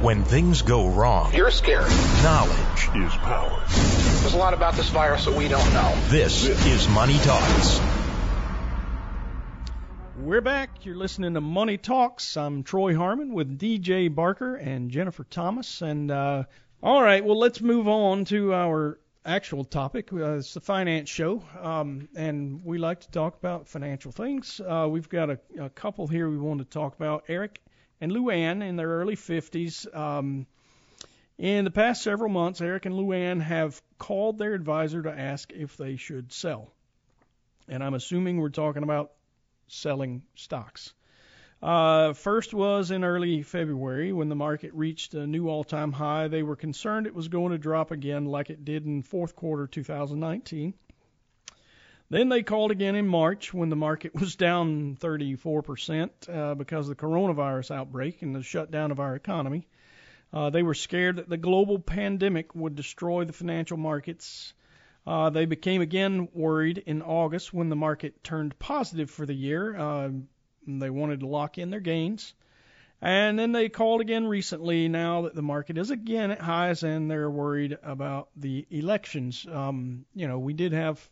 When 0.00 0.22
things 0.22 0.62
go 0.62 0.88
wrong, 0.88 1.34
You're 1.34 1.50
scared. 1.50 1.90
knowledge 2.22 2.88
is 2.94 3.12
power. 3.16 3.64
There's 3.68 4.34
a 4.34 4.36
lot 4.38 4.54
about 4.54 4.74
this 4.74 4.88
virus 4.90 5.24
that 5.24 5.34
we 5.34 5.48
don't 5.48 5.72
know. 5.72 5.92
This 6.06 6.44
is 6.46 6.88
Money 6.88 7.18
Talks. 7.18 7.80
We're 10.20 10.40
back. 10.40 10.86
You're 10.86 10.94
listening 10.96 11.34
to 11.34 11.40
Money 11.40 11.78
Talks. 11.78 12.36
I'm 12.36 12.62
Troy 12.62 12.94
Harmon 12.94 13.34
with 13.34 13.58
DJ 13.58 14.14
Barker 14.14 14.54
and 14.54 14.90
Jennifer 14.92 15.24
Thomas. 15.24 15.82
And 15.82 16.12
uh, 16.12 16.44
all 16.80 17.02
right, 17.02 17.24
well, 17.24 17.38
let's 17.38 17.60
move 17.60 17.88
on 17.88 18.24
to 18.26 18.54
our 18.54 19.00
actual 19.26 19.64
topic. 19.64 20.12
Uh, 20.12 20.34
it's 20.36 20.54
the 20.54 20.60
finance 20.60 21.08
show, 21.08 21.42
um, 21.60 22.08
and 22.14 22.64
we 22.64 22.78
like 22.78 23.00
to 23.00 23.10
talk 23.10 23.36
about 23.36 23.66
financial 23.66 24.12
things. 24.12 24.60
Uh, 24.60 24.86
we've 24.88 25.08
got 25.08 25.30
a, 25.30 25.40
a 25.60 25.70
couple 25.70 26.06
here 26.06 26.30
we 26.30 26.38
want 26.38 26.60
to 26.60 26.64
talk 26.64 26.94
about. 26.94 27.24
Eric 27.26 27.60
and 28.00 28.12
Luann 28.12 28.66
in 28.66 28.76
their 28.76 28.88
early 28.88 29.16
50s. 29.16 29.94
Um, 29.96 30.46
in 31.38 31.64
the 31.64 31.70
past 31.70 32.02
several 32.02 32.30
months, 32.30 32.60
Eric 32.60 32.86
and 32.86 32.94
Luann 32.94 33.40
have 33.40 33.80
called 33.98 34.38
their 34.38 34.54
advisor 34.54 35.02
to 35.02 35.10
ask 35.10 35.52
if 35.52 35.76
they 35.76 35.96
should 35.96 36.32
sell. 36.32 36.72
And 37.68 37.82
I'm 37.82 37.94
assuming 37.94 38.40
we're 38.40 38.48
talking 38.48 38.82
about 38.82 39.12
selling 39.68 40.22
stocks. 40.34 40.92
Uh, 41.62 42.12
first 42.12 42.54
was 42.54 42.90
in 42.90 43.02
early 43.02 43.42
February 43.42 44.12
when 44.12 44.28
the 44.28 44.36
market 44.36 44.72
reached 44.74 45.14
a 45.14 45.26
new 45.26 45.48
all-time 45.48 45.92
high. 45.92 46.28
They 46.28 46.42
were 46.42 46.56
concerned 46.56 47.06
it 47.06 47.14
was 47.14 47.28
going 47.28 47.52
to 47.52 47.58
drop 47.58 47.90
again 47.90 48.26
like 48.26 48.50
it 48.50 48.64
did 48.64 48.86
in 48.86 49.02
fourth 49.02 49.34
quarter 49.34 49.66
2019. 49.66 50.74
Then 52.10 52.30
they 52.30 52.42
called 52.42 52.70
again 52.70 52.94
in 52.94 53.06
March 53.06 53.52
when 53.52 53.68
the 53.68 53.76
market 53.76 54.14
was 54.14 54.34
down 54.36 54.96
34% 54.96 56.10
uh, 56.28 56.54
because 56.54 56.88
of 56.88 56.96
the 56.96 57.02
coronavirus 57.02 57.70
outbreak 57.70 58.22
and 58.22 58.34
the 58.34 58.42
shutdown 58.42 58.90
of 58.90 59.00
our 59.00 59.14
economy. 59.14 59.68
Uh, 60.32 60.48
they 60.50 60.62
were 60.62 60.74
scared 60.74 61.16
that 61.16 61.28
the 61.28 61.36
global 61.36 61.78
pandemic 61.78 62.54
would 62.54 62.74
destroy 62.74 63.24
the 63.24 63.32
financial 63.32 63.76
markets. 63.76 64.54
Uh, 65.06 65.30
they 65.30 65.44
became 65.44 65.82
again 65.82 66.28
worried 66.32 66.78
in 66.78 67.02
August 67.02 67.52
when 67.52 67.68
the 67.68 67.76
market 67.76 68.24
turned 68.24 68.58
positive 68.58 69.10
for 69.10 69.26
the 69.26 69.34
year. 69.34 69.76
Uh, 69.76 70.10
they 70.66 70.90
wanted 70.90 71.20
to 71.20 71.26
lock 71.26 71.58
in 71.58 71.70
their 71.70 71.80
gains. 71.80 72.34
And 73.00 73.38
then 73.38 73.52
they 73.52 73.68
called 73.68 74.00
again 74.00 74.26
recently 74.26 74.88
now 74.88 75.22
that 75.22 75.34
the 75.34 75.42
market 75.42 75.78
is 75.78 75.90
again 75.90 76.30
at 76.30 76.40
highs 76.40 76.82
and 76.82 77.10
they're 77.10 77.30
worried 77.30 77.78
about 77.82 78.28
the 78.36 78.66
elections. 78.70 79.46
Um, 79.50 80.04
you 80.14 80.26
know, 80.26 80.38
we 80.38 80.52
did 80.52 80.72
have 80.72 81.08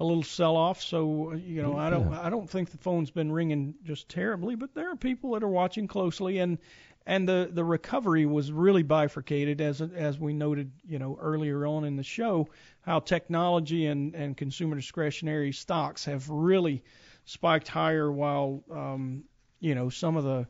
a 0.00 0.04
little 0.04 0.22
sell 0.22 0.56
off, 0.56 0.80
so 0.80 1.34
you 1.34 1.62
know, 1.62 1.76
I 1.76 1.90
don't 1.90 2.12
I 2.14 2.30
don't 2.30 2.48
think 2.48 2.70
the 2.70 2.78
phone's 2.78 3.10
been 3.10 3.30
ringing 3.30 3.74
just 3.84 4.08
terribly, 4.08 4.54
but 4.56 4.74
there 4.74 4.90
are 4.90 4.96
people 4.96 5.32
that 5.32 5.42
are 5.42 5.48
watching 5.48 5.86
closely 5.86 6.38
and 6.38 6.58
and 7.06 7.28
the 7.28 7.50
the 7.52 7.62
recovery 7.62 8.24
was 8.24 8.50
really 8.50 8.82
bifurcated 8.82 9.60
as 9.60 9.82
as 9.82 10.18
we 10.18 10.32
noted, 10.32 10.72
you 10.86 10.98
know, 10.98 11.18
earlier 11.20 11.66
on 11.66 11.84
in 11.84 11.96
the 11.96 12.02
show, 12.02 12.48
how 12.80 13.00
technology 13.00 13.86
and 13.86 14.14
and 14.14 14.38
consumer 14.38 14.74
discretionary 14.74 15.52
stocks 15.52 16.06
have 16.06 16.28
really 16.30 16.82
spiked 17.26 17.68
higher 17.68 18.10
while 18.10 18.64
um, 18.72 19.24
you 19.60 19.74
know 19.74 19.90
some 19.90 20.16
of 20.16 20.24
the 20.24 20.48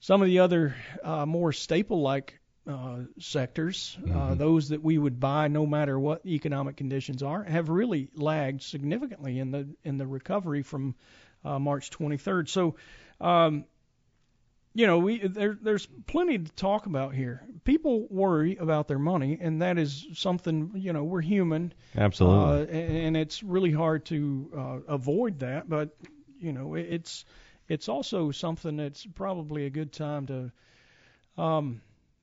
some 0.00 0.20
of 0.20 0.26
the 0.26 0.40
other 0.40 0.76
uh, 1.02 1.24
more 1.24 1.52
staple 1.52 2.02
like 2.02 2.38
sectors, 3.18 3.96
uh, 4.14 4.34
those 4.34 4.68
that 4.68 4.82
we 4.82 4.96
would 4.98 5.18
buy 5.18 5.48
no 5.48 5.66
matter 5.66 5.98
what 5.98 6.24
economic 6.26 6.76
conditions 6.76 7.22
are, 7.22 7.42
have 7.42 7.68
really 7.68 8.08
lagged 8.14 8.62
significantly 8.62 9.38
in 9.38 9.50
the 9.50 9.68
in 9.84 9.98
the 9.98 10.06
recovery 10.06 10.62
from 10.62 10.94
uh, 11.44 11.58
March 11.58 11.90
23rd. 11.90 12.48
So, 12.48 12.76
um, 13.20 13.64
you 14.74 14.86
know, 14.86 14.98
we 15.00 15.26
there, 15.26 15.58
there's 15.60 15.86
plenty 16.06 16.38
to 16.38 16.52
talk 16.52 16.86
about 16.86 17.14
here. 17.14 17.42
People 17.64 18.06
worry 18.08 18.56
about 18.56 18.88
their 18.88 18.98
money, 18.98 19.38
and 19.40 19.60
that 19.60 19.76
is 19.76 20.06
something 20.14 20.72
you 20.76 20.92
know 20.92 21.04
we're 21.04 21.20
human, 21.20 21.72
Absolutely. 21.96 22.76
uh, 22.76 22.78
and, 22.80 22.96
and 23.08 23.16
it's 23.16 23.42
really 23.42 23.72
hard 23.72 24.06
to 24.06 24.50
uh, 24.56 24.92
avoid 24.94 25.40
that. 25.40 25.68
But 25.68 25.94
you 26.40 26.52
know, 26.52 26.74
it- 26.74 26.86
it's 26.90 27.24
it's 27.68 27.88
also 27.88 28.30
something 28.30 28.76
that's 28.76 29.04
probably 29.14 29.66
a 29.66 29.70
good 29.70 29.92
time 29.92 30.26
to 30.26 30.52
um, 31.42 31.80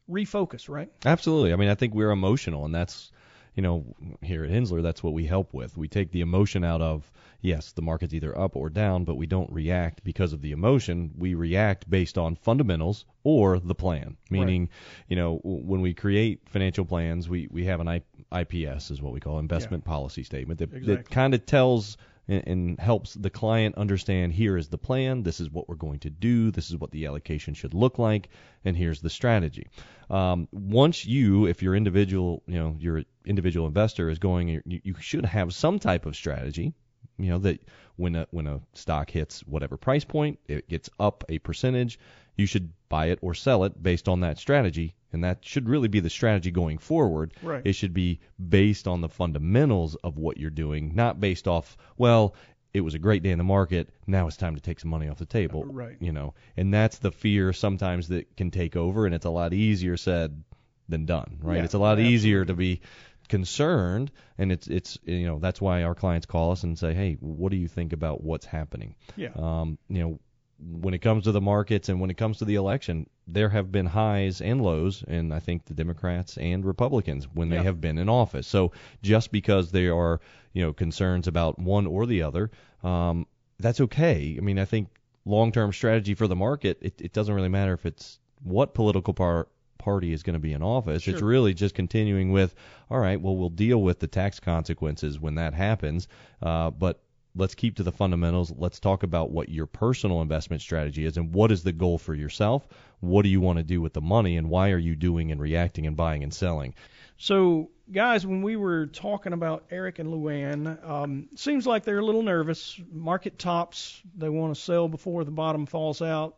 refocus, 0.10 0.70
right? 0.70 0.92
Absolutely. 1.06 1.54
I 1.54 1.56
mean, 1.56 1.70
I 1.70 1.76
think 1.76 1.94
we're 1.94 2.12
emotional, 2.12 2.66
and 2.66 2.74
that's, 2.74 3.12
you 3.56 3.64
know, 3.64 3.86
here 4.22 4.44
at 4.44 4.52
Henssler, 4.52 4.82
that's 4.82 5.04
what 5.04 5.14
we 5.14 5.26
help 5.26 5.54
with. 5.54 5.78
We 5.78 5.88
take 5.88 6.12
the 6.12 6.22
emotion 6.22 6.64
out 6.64 6.82
of, 6.82 7.12
yes, 7.42 7.72
the 7.72 7.82
market's 7.82 8.14
either 8.14 8.38
up 8.38 8.56
or 8.56 8.70
down, 8.70 9.04
but 9.04 9.16
we 9.16 9.28
don't 9.28 9.52
react 9.52 10.04
because 10.04 10.34
of 10.34 10.42
the 10.42 10.52
emotion. 10.52 11.12
We 11.18 11.34
react 11.34 11.90
based 11.90 12.18
on 12.18 12.36
fundamentals 12.36 13.06
or 13.24 13.60
the 13.60 13.76
plan. 13.76 14.18
Meaning, 14.30 14.70
you 15.08 15.16
know, 15.16 15.40
when 15.44 15.82
we 15.82 15.94
create 15.94 16.42
financial 16.50 16.86
plans, 16.86 17.30
we, 17.30 17.48
we 17.52 17.66
have 17.66 17.80
an 17.80 18.02
IPS, 18.32 18.92
is 18.92 19.02
what 19.02 19.14
we 19.14 19.20
call 19.20 19.40
investment 19.40 19.86
policy 19.86 20.24
statement, 20.24 20.60
that, 20.60 20.86
that 20.86 21.10
kind 21.10 21.34
of 21.34 21.46
tells 21.46 21.98
and, 22.30 22.48
and 22.48 22.80
helps 22.80 23.16
the 23.16 23.30
client 23.30 23.76
understand 23.76 24.32
here 24.32 24.56
is 24.56 24.70
the 24.70 24.78
plan, 24.78 25.24
this 25.24 25.42
is 25.42 25.50
what 25.50 25.68
we're 25.68 25.76
going 25.76 26.00
to 26.00 26.10
do, 26.10 26.52
this 26.52 26.70
is 26.70 26.78
what 26.78 26.92
the 26.92 27.08
allocation 27.08 27.54
should 27.54 27.74
look 27.74 28.00
like, 28.00 28.30
and 28.64 28.78
here's 28.78 29.02
the 29.02 29.10
strategy. 29.10 29.68
Um, 30.10 30.48
once 30.52 31.06
you, 31.06 31.48
if 31.48 31.62
your 31.62 31.76
individual, 31.76 32.44
you 32.48 32.60
know, 32.60 32.76
your 32.80 33.04
individual 33.26 33.68
investor 33.68 34.10
is 34.10 34.20
going, 34.20 34.48
you, 34.48 34.62
you 34.84 34.96
should 35.00 35.26
have 35.26 35.54
some 35.54 35.80
type 35.80 36.06
of 36.06 36.16
strategy. 36.16 36.74
You 37.18 37.32
know 37.32 37.40
that 37.40 37.62
when 37.98 38.16
a 38.16 38.28
when 38.32 38.48
a 38.48 38.62
stock 38.74 39.10
hits 39.12 39.42
whatever 39.42 39.76
price 39.76 40.06
point, 40.06 40.40
it 40.48 40.70
gets 40.70 40.90
up 41.00 41.26
a 41.28 41.40
percentage. 41.40 42.00
You 42.38 42.46
should 42.46 42.72
buy 42.88 43.08
it 43.08 43.20
or 43.22 43.34
sell 43.34 43.66
it 43.66 43.84
based 43.84 44.08
on 44.08 44.22
that 44.22 44.38
strategy, 44.38 44.96
and 45.12 45.24
that 45.24 45.44
should 45.44 45.68
really 45.68 45.88
be 45.88 46.00
the 46.00 46.10
strategy 46.10 46.52
going 46.52 46.78
forward. 46.78 47.34
Right. 47.42 47.62
It 47.66 47.74
should 47.74 47.94
be 47.94 48.20
based 48.38 48.88
on 48.88 49.02
the 49.02 49.10
fundamentals 49.10 49.96
of 49.96 50.18
what 50.18 50.38
you're 50.38 50.50
doing, 50.50 50.96
not 50.96 51.20
based 51.20 51.48
off, 51.48 51.78
well, 51.98 52.36
it 52.74 52.82
was 52.82 52.94
a 52.94 53.00
great 53.00 53.24
day 53.24 53.32
in 53.32 53.38
the 53.38 53.44
market, 53.44 53.90
now 54.06 54.28
it's 54.28 54.38
time 54.38 54.56
to 54.56 54.62
take 54.62 54.80
some 54.80 54.92
money 54.92 55.10
off 55.10 55.18
the 55.18 55.26
table. 55.26 55.66
Right. 55.66 55.98
You 56.00 56.12
know, 56.12 56.36
and 56.56 56.74
that's 56.74 57.00
the 57.00 57.12
fear 57.12 57.52
sometimes 57.54 58.10
that 58.10 58.38
can 58.38 58.52
take 58.52 58.76
over, 58.76 59.06
and 59.06 59.16
it's 59.16 59.26
a 59.26 59.32
lot 59.32 59.54
easier 59.54 59.98
said 59.98 60.44
than 60.88 61.06
done, 61.06 61.40
right? 61.42 61.58
Yeah, 61.58 61.64
it's 61.64 61.74
a 61.74 61.80
lot 61.80 62.00
easier 62.00 62.46
to 62.46 62.54
be 62.54 62.82
concerned, 63.28 64.12
and 64.38 64.52
it's 64.52 64.68
it's 64.68 64.98
you 65.04 65.26
know 65.26 65.40
that's 65.40 65.62
why 65.62 65.84
our 65.84 65.96
clients 65.96 66.26
call 66.26 66.52
us 66.52 66.64
and 66.64 66.78
say, 66.78 66.94
hey, 66.94 67.18
what 67.20 67.52
do 67.52 67.58
you 67.58 67.68
think 67.68 67.94
about 67.94 68.24
what's 68.24 68.46
happening? 68.46 68.96
Yeah. 69.16 69.30
Um, 69.36 69.78
you 69.88 70.00
know, 70.00 70.20
when 70.62 70.94
it 70.94 71.00
comes 71.00 71.24
to 71.24 71.32
the 71.32 71.42
markets 71.42 71.90
and 71.90 72.02
when 72.02 72.10
it 72.10 72.18
comes 72.18 72.38
to 72.40 72.46
the 72.46 72.56
election, 72.56 73.10
there 73.28 73.50
have 73.50 73.72
been 73.72 73.86
highs 73.86 74.42
and 74.42 74.62
lows, 74.62 75.04
and 75.08 75.34
I 75.34 75.40
think 75.40 75.66
the 75.66 75.74
Democrats 75.74 76.38
and 76.38 76.66
Republicans 76.66 77.26
when 77.34 77.50
they 77.50 77.58
Yeah. 77.58 77.64
have 77.64 77.80
been 77.82 77.98
in 77.98 78.10
office. 78.10 78.48
So 78.48 78.72
just 79.02 79.32
because 79.32 79.72
there 79.72 79.96
are 79.96 80.20
you 80.54 80.64
know 80.64 80.74
concerns 80.74 81.28
about 81.28 81.60
one 81.60 81.88
or 81.88 82.06
the 82.06 82.24
other, 82.24 82.52
um, 82.84 83.26
that's 83.60 83.80
okay. 83.82 84.36
I 84.38 84.42
mean, 84.42 84.60
I 84.60 84.66
think 84.66 84.90
long-term 85.26 85.72
strategy 85.74 86.14
for 86.16 86.28
the 86.28 86.36
market, 86.36 86.78
it, 86.82 87.00
it 87.02 87.14
doesn't 87.14 87.34
really 87.34 87.50
matter 87.50 87.74
if 87.74 87.86
it's 87.86 88.20
what 88.44 88.74
political 88.74 89.14
par- 89.14 89.48
party 89.78 90.12
is 90.12 90.24
going 90.24 90.34
to 90.34 90.40
be 90.40 90.54
in 90.54 90.64
office. 90.64 91.08
It's 91.08 91.22
really 91.22 91.54
just 91.54 91.76
continuing 91.76 92.32
with, 92.32 92.56
all 92.90 93.00
right, 93.00 93.20
well, 93.22 93.36
we'll 93.38 93.50
deal 93.50 93.82
with 93.82 94.00
the 94.00 94.08
tax 94.08 94.40
consequences 94.40 95.20
when 95.20 95.36
that 95.36 95.54
happens, 95.54 96.08
uh, 96.42 96.70
but 96.72 97.02
let's 97.36 97.56
keep 97.56 97.76
to 97.76 97.84
the 97.84 97.92
fundamentals. 97.92 98.52
Let's 98.56 98.80
talk 98.80 99.04
about 99.04 99.32
what 99.32 99.50
your 99.50 99.66
personal 99.66 100.22
investment 100.22 100.62
strategy 100.62 101.06
is 101.06 101.18
and 101.18 101.34
what 101.34 101.52
is 101.52 101.64
the 101.64 101.72
goal 101.72 101.98
for 101.98 102.14
yourself. 102.14 102.68
What 103.00 103.24
do 103.24 103.30
you 103.30 103.42
want 103.42 103.58
to 103.58 103.64
do 103.64 103.82
with 103.82 103.94
the 103.94 104.02
money 104.02 104.38
and 104.38 104.50
why 104.50 104.72
are 104.72 104.78
you 104.78 104.96
doing 104.96 105.32
and 105.32 105.40
reacting 105.40 105.88
and 105.88 105.96
buying 105.96 106.24
and 106.24 106.34
selling? 106.34 106.76
So, 107.18 107.70
guys, 107.92 108.26
when 108.26 108.42
we 108.42 108.56
were 108.56 108.88
talking 108.88 109.34
about 109.34 109.66
Eric 109.70 110.00
and 110.00 110.10
Luann, 110.10 110.84
um, 110.88 111.30
seems 111.36 111.68
like 111.68 111.84
they're 111.84 112.00
a 112.00 112.06
little 112.06 112.24
nervous. 112.24 112.80
Market 112.92 113.38
tops, 113.38 114.02
they 114.18 114.30
want 114.30 114.56
to 114.56 114.62
sell 114.62 114.88
before 114.88 115.24
the 115.24 115.32
bottom 115.32 115.66
falls 115.66 116.02
out. 116.02 116.38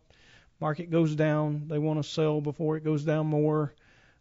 Market 0.59 0.91
goes 0.91 1.16
down, 1.16 1.68
they 1.68 1.80
want 1.80 2.01
to 2.01 2.07
sell 2.07 2.41
before 2.41 2.78
it 2.78 2.83
goes 2.83 3.04
down 3.04 3.27
more. 3.27 3.74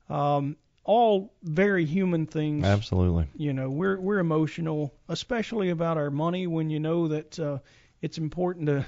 Um, 0.08 0.56
all 0.84 1.32
very 1.42 1.84
human 1.84 2.26
things. 2.26 2.64
Absolutely. 2.64 3.28
You 3.36 3.52
know, 3.52 3.70
we're 3.70 3.98
we're 4.00 4.18
emotional, 4.18 4.92
especially 5.08 5.70
about 5.70 5.98
our 5.98 6.10
money 6.10 6.46
when 6.46 6.70
you 6.70 6.80
know 6.80 7.08
that 7.08 7.38
uh, 7.38 7.58
it's 8.00 8.18
important 8.18 8.66
to 8.66 8.86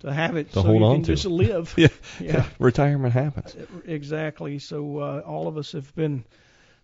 to 0.00 0.12
have 0.12 0.36
it 0.36 0.48
To 0.48 0.54
so 0.54 0.62
hold 0.62 0.80
you 0.80 0.84
on 0.86 0.94
can 0.96 1.02
to. 1.04 1.12
just 1.14 1.24
live. 1.44 1.74
Yeah. 1.76 1.88
Yeah. 2.18 2.46
Retirement 2.58 3.12
happens. 3.12 3.54
Exactly. 3.86 4.58
So 4.58 4.98
uh, 4.98 5.22
all 5.26 5.46
of 5.48 5.56
us 5.58 5.72
have 5.72 5.94
been 5.94 6.24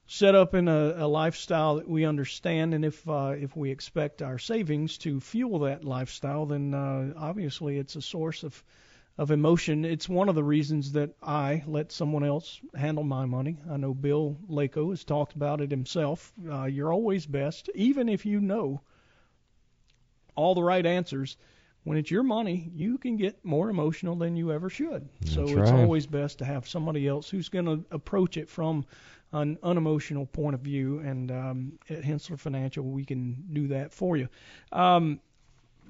set 0.07 0.35
up 0.35 0.55
in 0.55 0.69
a, 0.69 0.95
a 0.99 1.09
lifestyle 1.09 1.77
that 1.77 1.89
we 1.89 2.05
understand, 2.05 2.75
and 2.75 2.85
if 2.85 3.09
uh, 3.09 3.35
if 3.37 3.57
we 3.57 3.71
expect 3.71 4.23
our 4.23 4.39
savings 4.39 4.99
to 4.99 5.21
fuel 5.21 5.61
that 5.61 5.85
lifestyle, 5.85 6.47
then 6.47 6.75
uh, 6.75 7.13
obviously 7.17 7.79
it's 7.79 7.97
a 7.97 8.03
source 8.03 8.43
of 8.45 8.63
of 9.19 9.31
emotion. 9.31 9.85
It's 9.85 10.09
one 10.09 10.29
of 10.29 10.35
the 10.35 10.45
reasons 10.45 10.93
that 10.93 11.11
I 11.23 11.63
let 11.67 11.91
someone 11.93 12.23
else 12.25 12.61
handle 12.75 13.05
my 13.05 13.25
money. 13.25 13.57
I 13.71 13.77
know 13.79 13.95
Bill 13.95 14.37
Lako 14.51 14.91
has 14.91 15.05
talked 15.05 15.35
about 15.35 15.61
it 15.61 15.71
himself. 15.71 16.33
Uh, 16.51 16.65
you're 16.65 16.93
always 16.93 17.27
best, 17.27 17.71
even 17.75 18.09
if 18.09 18.27
you 18.27 18.41
know 18.41 18.83
all 20.35 20.55
the 20.55 20.63
right 20.63 20.85
answers. 20.85 21.37
when 21.85 21.97
it's 21.97 22.11
your 22.11 22.25
money, 22.25 22.69
you 22.75 22.99
can 22.99 23.17
get 23.17 23.45
more 23.45 23.71
emotional 23.71 24.17
than 24.17 24.37
you 24.37 24.51
ever 24.53 24.69
should. 24.69 25.09
so 25.25 25.47
That's 25.47 25.53
it's 25.59 25.71
always 25.71 26.05
best 26.07 26.39
to 26.39 26.45
have 26.45 26.67
somebody 26.69 27.07
else 27.07 27.31
who's 27.31 27.49
going 27.49 27.67
to 27.67 27.85
approach 27.93 28.37
it 28.37 28.49
from 28.51 28.85
an 29.33 29.57
unemotional 29.63 30.27
point 30.27 30.55
of 30.55 30.61
view. 30.61 30.99
And 30.99 31.31
um, 31.31 31.79
at 31.89 32.03
Henssler 32.03 32.39
Financial, 32.41 32.83
we 32.85 33.05
can 33.05 33.45
do 33.53 33.69
that 33.69 33.93
for 33.93 34.17
you. 34.17 34.29
Um, 34.73 35.21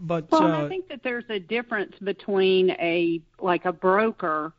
but 0.00 0.30
Well, 0.30 0.42
uh, 0.42 0.64
I 0.64 0.68
think 0.68 0.88
that 0.88 1.00
there's 1.02 1.24
a 1.28 1.38
difference 1.38 1.94
between 2.02 2.70
a 2.70 3.20
like 3.40 3.64
a 3.64 3.72
broker 3.72 4.52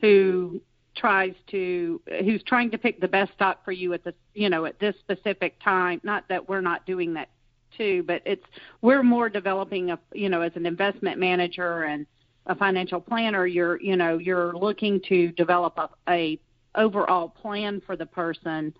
who 0.00 0.60
tries 0.96 1.34
to 1.50 2.00
who's 2.24 2.42
trying 2.44 2.70
to 2.70 2.78
pick 2.78 3.00
the 3.00 3.08
best 3.08 3.32
stock 3.32 3.64
for 3.64 3.72
you 3.72 3.92
at 3.92 4.04
the 4.04 4.14
you 4.34 4.48
know 4.48 4.64
at 4.64 4.78
this 4.78 4.94
specific 5.00 5.62
time. 5.62 6.00
Not 6.02 6.28
that 6.28 6.48
we're 6.48 6.60
not 6.60 6.86
doing 6.86 7.14
that 7.14 7.28
too, 7.76 8.02
but 8.06 8.22
it's 8.24 8.44
we're 8.82 9.02
more 9.02 9.28
developing 9.28 9.90
a 9.90 9.98
you 10.12 10.28
know 10.28 10.42
as 10.42 10.52
an 10.56 10.66
investment 10.66 11.18
manager 11.18 11.84
and 11.84 12.06
a 12.46 12.54
financial 12.54 13.00
planner. 13.00 13.46
You're 13.46 13.80
you 13.80 13.96
know 13.96 14.18
you're 14.18 14.54
looking 14.54 15.00
to 15.08 15.32
develop 15.32 15.78
a, 15.78 15.88
a 16.08 16.38
overall 16.74 17.28
plan 17.28 17.80
for 17.84 17.96
the 17.96 18.06
person 18.06 18.74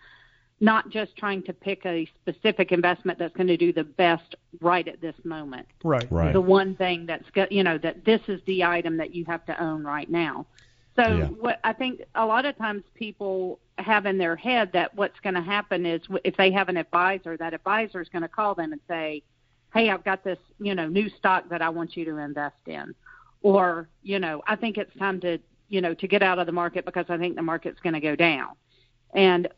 not 0.60 0.90
just 0.90 1.16
trying 1.16 1.42
to 1.44 1.52
pick 1.52 1.86
a 1.86 2.08
specific 2.20 2.72
investment 2.72 3.18
that's 3.18 3.34
going 3.36 3.46
to 3.46 3.56
do 3.56 3.72
the 3.72 3.84
best 3.84 4.34
right 4.60 4.88
at 4.88 5.00
this 5.00 5.14
moment 5.24 5.66
right, 5.84 6.10
Right. 6.10 6.32
the 6.32 6.40
one 6.40 6.74
thing 6.76 7.06
that's 7.06 7.28
got 7.30 7.50
you 7.52 7.62
know 7.62 7.78
that 7.78 8.04
this 8.04 8.20
is 8.28 8.40
the 8.46 8.64
item 8.64 8.96
that 8.96 9.14
you 9.14 9.24
have 9.26 9.44
to 9.46 9.62
own 9.62 9.84
right 9.84 10.10
now. 10.10 10.46
So 10.96 11.18
Yeah. 11.18 11.26
what 11.26 11.60
I 11.62 11.72
think 11.72 12.02
a 12.16 12.26
lot 12.26 12.44
of 12.44 12.56
times 12.58 12.82
people 12.94 13.60
have 13.78 14.06
in 14.06 14.18
their 14.18 14.34
head 14.34 14.72
that 14.72 14.92
what's 14.96 15.20
going 15.20 15.34
to 15.34 15.40
happen 15.40 15.86
is 15.86 16.02
w- 16.02 16.20
if 16.24 16.36
they 16.36 16.50
have 16.50 16.68
an 16.68 16.76
advisor, 16.76 17.36
that 17.36 17.54
advisor 17.54 18.00
is 18.00 18.08
going 18.08 18.22
to 18.22 18.28
call 18.28 18.56
them 18.56 18.72
and 18.72 18.80
say, 18.88 19.22
"Hey, 19.72 19.90
I've 19.90 20.02
got 20.02 20.24
this 20.24 20.38
you 20.58 20.74
know 20.74 20.88
new 20.88 21.08
stock 21.10 21.48
that 21.50 21.62
I 21.62 21.68
want 21.68 21.96
you 21.96 22.04
to 22.06 22.16
invest 22.16 22.66
in," 22.66 22.94
or 23.42 23.88
you 24.02 24.18
know, 24.18 24.42
I 24.48 24.56
think 24.56 24.76
it's 24.76 24.94
time 24.96 25.20
to 25.20 25.38
you 25.68 25.80
know 25.80 25.94
to 25.94 26.08
get 26.08 26.22
out 26.24 26.40
of 26.40 26.46
the 26.46 26.52
market 26.52 26.84
because 26.84 27.06
I 27.08 27.16
think 27.16 27.36
the 27.36 27.42
market's 27.42 27.78
going 27.80 27.94
to 27.94 28.00
go 28.00 28.16
down. 28.16 28.48
And 29.14 29.48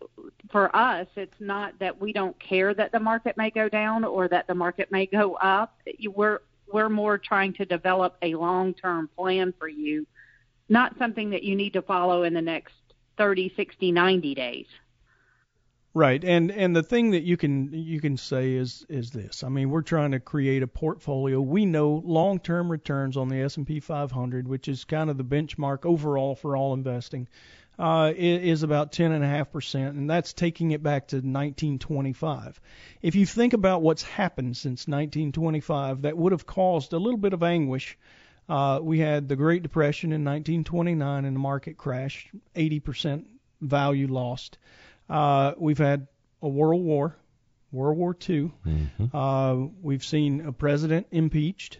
for 0.50 0.74
us, 0.74 1.06
it's 1.16 1.40
not 1.40 1.78
that 1.80 2.00
we 2.00 2.12
don't 2.12 2.38
care 2.38 2.72
that 2.74 2.92
the 2.92 3.00
market 3.00 3.36
may 3.36 3.50
go 3.50 3.68
down 3.68 4.04
or 4.04 4.28
that 4.28 4.46
the 4.46 4.54
market 4.54 4.92
may 4.92 5.06
go 5.06 5.34
up. 5.34 5.76
We're 6.04 6.40
we're 6.72 6.88
more 6.88 7.18
trying 7.18 7.52
to 7.54 7.64
develop 7.64 8.16
a 8.22 8.34
long-term 8.34 9.10
plan 9.16 9.52
for 9.58 9.68
you, 9.68 10.06
not 10.68 10.96
something 10.98 11.30
that 11.30 11.42
you 11.42 11.56
need 11.56 11.72
to 11.72 11.82
follow 11.82 12.22
in 12.22 12.32
the 12.32 12.42
next 12.42 12.74
30, 13.18 13.52
60, 13.56 13.90
90 13.90 14.34
days. 14.34 14.66
Right, 15.92 16.22
and 16.22 16.52
and 16.52 16.74
the 16.76 16.84
thing 16.84 17.10
that 17.10 17.24
you 17.24 17.36
can 17.36 17.72
you 17.72 18.00
can 18.00 18.16
say 18.16 18.52
is 18.52 18.86
is 18.88 19.10
this. 19.10 19.42
I 19.42 19.48
mean, 19.48 19.70
we're 19.70 19.82
trying 19.82 20.12
to 20.12 20.20
create 20.20 20.62
a 20.62 20.68
portfolio. 20.68 21.40
We 21.40 21.66
know 21.66 22.00
long-term 22.04 22.70
returns 22.70 23.16
on 23.16 23.28
the 23.28 23.40
S&P 23.40 23.80
500, 23.80 24.46
which 24.46 24.68
is 24.68 24.84
kind 24.84 25.10
of 25.10 25.18
the 25.18 25.24
benchmark 25.24 25.84
overall 25.84 26.36
for 26.36 26.56
all 26.56 26.74
investing, 26.74 27.26
uh, 27.80 28.12
is 28.14 28.62
about 28.62 28.92
10.5 28.92 29.50
percent, 29.50 29.96
and 29.96 30.08
that's 30.08 30.34
taking 30.34 30.72
it 30.72 30.82
back 30.82 31.08
to 31.08 31.16
1925. 31.16 32.60
If 33.00 33.14
you 33.14 33.24
think 33.24 33.54
about 33.54 33.80
what's 33.80 34.02
happened 34.02 34.58
since 34.58 34.86
1925, 34.86 36.02
that 36.02 36.16
would 36.16 36.32
have 36.32 36.46
caused 36.46 36.92
a 36.92 36.98
little 36.98 37.18
bit 37.18 37.32
of 37.32 37.42
anguish. 37.42 37.96
Uh, 38.50 38.80
we 38.82 38.98
had 38.98 39.28
the 39.28 39.36
Great 39.36 39.62
Depression 39.62 40.12
in 40.12 40.24
1929, 40.24 41.24
and 41.24 41.34
the 41.34 41.40
market 41.40 41.78
crashed, 41.78 42.28
80 42.54 42.80
percent 42.80 43.26
value 43.62 44.08
lost. 44.08 44.58
Uh, 45.08 45.54
we've 45.56 45.78
had 45.78 46.06
a 46.42 46.48
world 46.48 46.82
war, 46.82 47.16
World 47.72 47.96
War 47.96 48.14
II. 48.28 48.52
Uh, 49.14 49.56
we've 49.80 50.04
seen 50.04 50.42
a 50.42 50.52
president 50.52 51.06
impeached. 51.12 51.78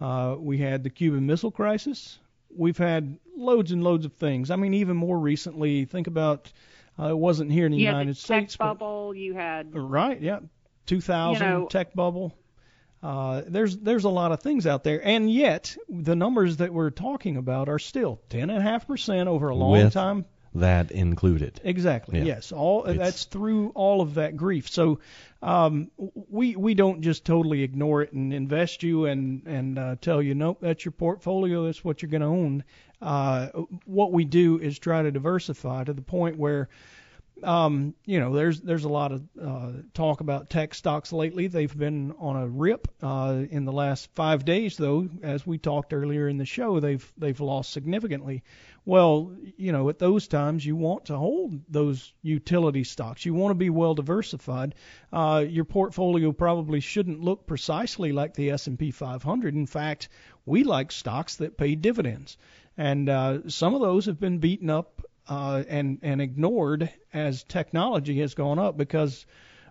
Uh, 0.00 0.36
we 0.38 0.56
had 0.56 0.82
the 0.82 0.90
Cuban 0.90 1.26
Missile 1.26 1.50
Crisis. 1.50 2.18
We've 2.56 2.78
had 2.78 3.18
loads 3.36 3.72
and 3.72 3.82
loads 3.84 4.04
of 4.06 4.12
things. 4.14 4.50
I 4.50 4.56
mean, 4.56 4.74
even 4.74 4.96
more 4.96 5.18
recently, 5.18 5.84
think 5.84 6.06
about 6.06 6.52
uh, 6.98 7.08
it 7.10 7.18
wasn't 7.18 7.52
here 7.52 7.66
in 7.66 7.72
the 7.72 7.78
You 7.78 7.86
had 7.86 7.92
United 7.92 8.16
the 8.16 8.20
States, 8.20 8.52
tech 8.54 8.58
but 8.58 8.78
bubble. 8.78 9.14
You 9.14 9.34
had 9.34 9.74
right, 9.74 10.20
yeah, 10.20 10.40
2000 10.86 11.42
You 11.42 11.52
know- 11.52 11.66
tech 11.66 11.94
bubble. 11.94 12.36
Uh, 13.02 13.42
there's 13.46 13.76
there's 13.76 14.04
a 14.04 14.08
lot 14.08 14.32
of 14.32 14.40
things 14.40 14.66
out 14.66 14.82
there, 14.82 15.00
and 15.06 15.30
yet 15.30 15.76
the 15.88 16.16
numbers 16.16 16.56
that 16.56 16.72
we're 16.72 16.90
talking 16.90 17.36
about 17.36 17.68
are 17.68 17.78
still 17.78 18.20
10.5 18.30 18.86
percent 18.86 19.28
over 19.28 19.50
a 19.50 19.54
long 19.54 19.72
With 19.72 19.92
time 19.92 20.24
That 20.54 20.90
included. 20.90 21.60
Exactly. 21.62 22.18
Yeah. 22.20 22.24
Yes. 22.24 22.50
All 22.52 22.84
It's- 22.84 22.96
that's 22.98 23.24
through 23.26 23.68
all 23.74 24.00
of 24.00 24.14
that 24.14 24.36
grief. 24.36 24.68
So 24.70 24.98
um, 25.42 25.90
we 26.30 26.56
we 26.56 26.74
don't 26.74 27.02
just 27.02 27.24
totally 27.26 27.62
ignore 27.62 28.00
it 28.02 28.12
and 28.12 28.32
invest 28.32 28.82
you 28.82 29.04
and 29.04 29.46
and 29.46 29.78
uh, 29.78 29.96
tell 30.00 30.22
you 30.22 30.34
nope 30.34 30.58
that's 30.62 30.84
your 30.84 30.92
portfolio 30.92 31.66
that's 31.66 31.84
what 31.84 32.00
you're 32.00 32.10
going 32.10 32.22
to 32.22 32.28
own. 32.28 32.64
Uh, 33.00 33.48
what 33.84 34.12
we 34.12 34.24
do 34.24 34.58
is 34.58 34.78
try 34.78 35.02
to 35.02 35.10
diversify 35.10 35.84
to 35.84 35.92
the 35.92 36.02
point 36.02 36.36
where 36.36 36.68
um, 37.42 37.94
you 38.06 38.18
know, 38.18 38.32
there's 38.32 38.60
there's 38.62 38.84
a 38.84 38.88
lot 38.88 39.12
of 39.12 39.22
uh, 39.40 39.72
talk 39.92 40.20
about 40.20 40.48
tech 40.48 40.74
stocks 40.74 41.12
lately. 41.12 41.48
They've 41.48 41.76
been 41.76 42.14
on 42.18 42.36
a 42.36 42.48
rip 42.48 42.88
uh, 43.02 43.42
in 43.50 43.66
the 43.66 43.72
last 43.72 44.08
five 44.14 44.44
days, 44.44 44.76
though. 44.76 45.08
As 45.22 45.46
we 45.46 45.58
talked 45.58 45.92
earlier 45.92 46.28
in 46.28 46.38
the 46.38 46.46
show, 46.46 46.80
they've 46.80 47.12
they've 47.18 47.38
lost 47.38 47.72
significantly. 47.72 48.42
Well, 48.86 49.32
you 49.56 49.72
know, 49.72 49.88
at 49.90 49.98
those 49.98 50.28
times, 50.28 50.64
you 50.64 50.76
want 50.76 51.06
to 51.06 51.16
hold 51.16 51.60
those 51.68 52.14
utility 52.22 52.84
stocks. 52.84 53.26
You 53.26 53.34
want 53.34 53.50
to 53.50 53.56
be 53.56 53.68
well 53.68 53.94
diversified. 53.94 54.74
Uh, 55.12 55.44
your 55.46 55.64
portfolio 55.64 56.32
probably 56.32 56.80
shouldn't 56.80 57.20
look 57.20 57.46
precisely 57.46 58.12
like 58.12 58.34
the 58.34 58.50
S&P 58.52 58.92
500. 58.92 59.54
In 59.54 59.66
fact, 59.66 60.08
we 60.46 60.62
like 60.62 60.92
stocks 60.92 61.36
that 61.36 61.58
pay 61.58 61.74
dividends, 61.74 62.38
and 62.78 63.08
uh, 63.08 63.48
some 63.48 63.74
of 63.74 63.80
those 63.80 64.06
have 64.06 64.20
been 64.20 64.38
beaten 64.38 64.70
up 64.70 65.02
uh, 65.28 65.62
and 65.68 65.98
and 66.02 66.20
ignored 66.20 66.90
as 67.12 67.42
technology 67.44 68.20
has 68.20 68.34
gone 68.34 68.58
up 68.58 68.76
because 68.76 69.26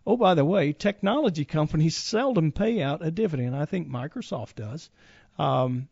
oh 0.06 0.18
by 0.18 0.34
the 0.34 0.46
way 0.46 0.74
technology 0.74 1.46
companies 1.46 1.96
seldom 2.12 2.52
pay 2.52 2.82
out 2.82 3.06
a 3.06 3.12
dividend 3.12 3.56
I 3.56 3.66
think 3.66 3.88
Microsoft 3.90 4.56
does 4.56 4.90
um, 5.38 5.88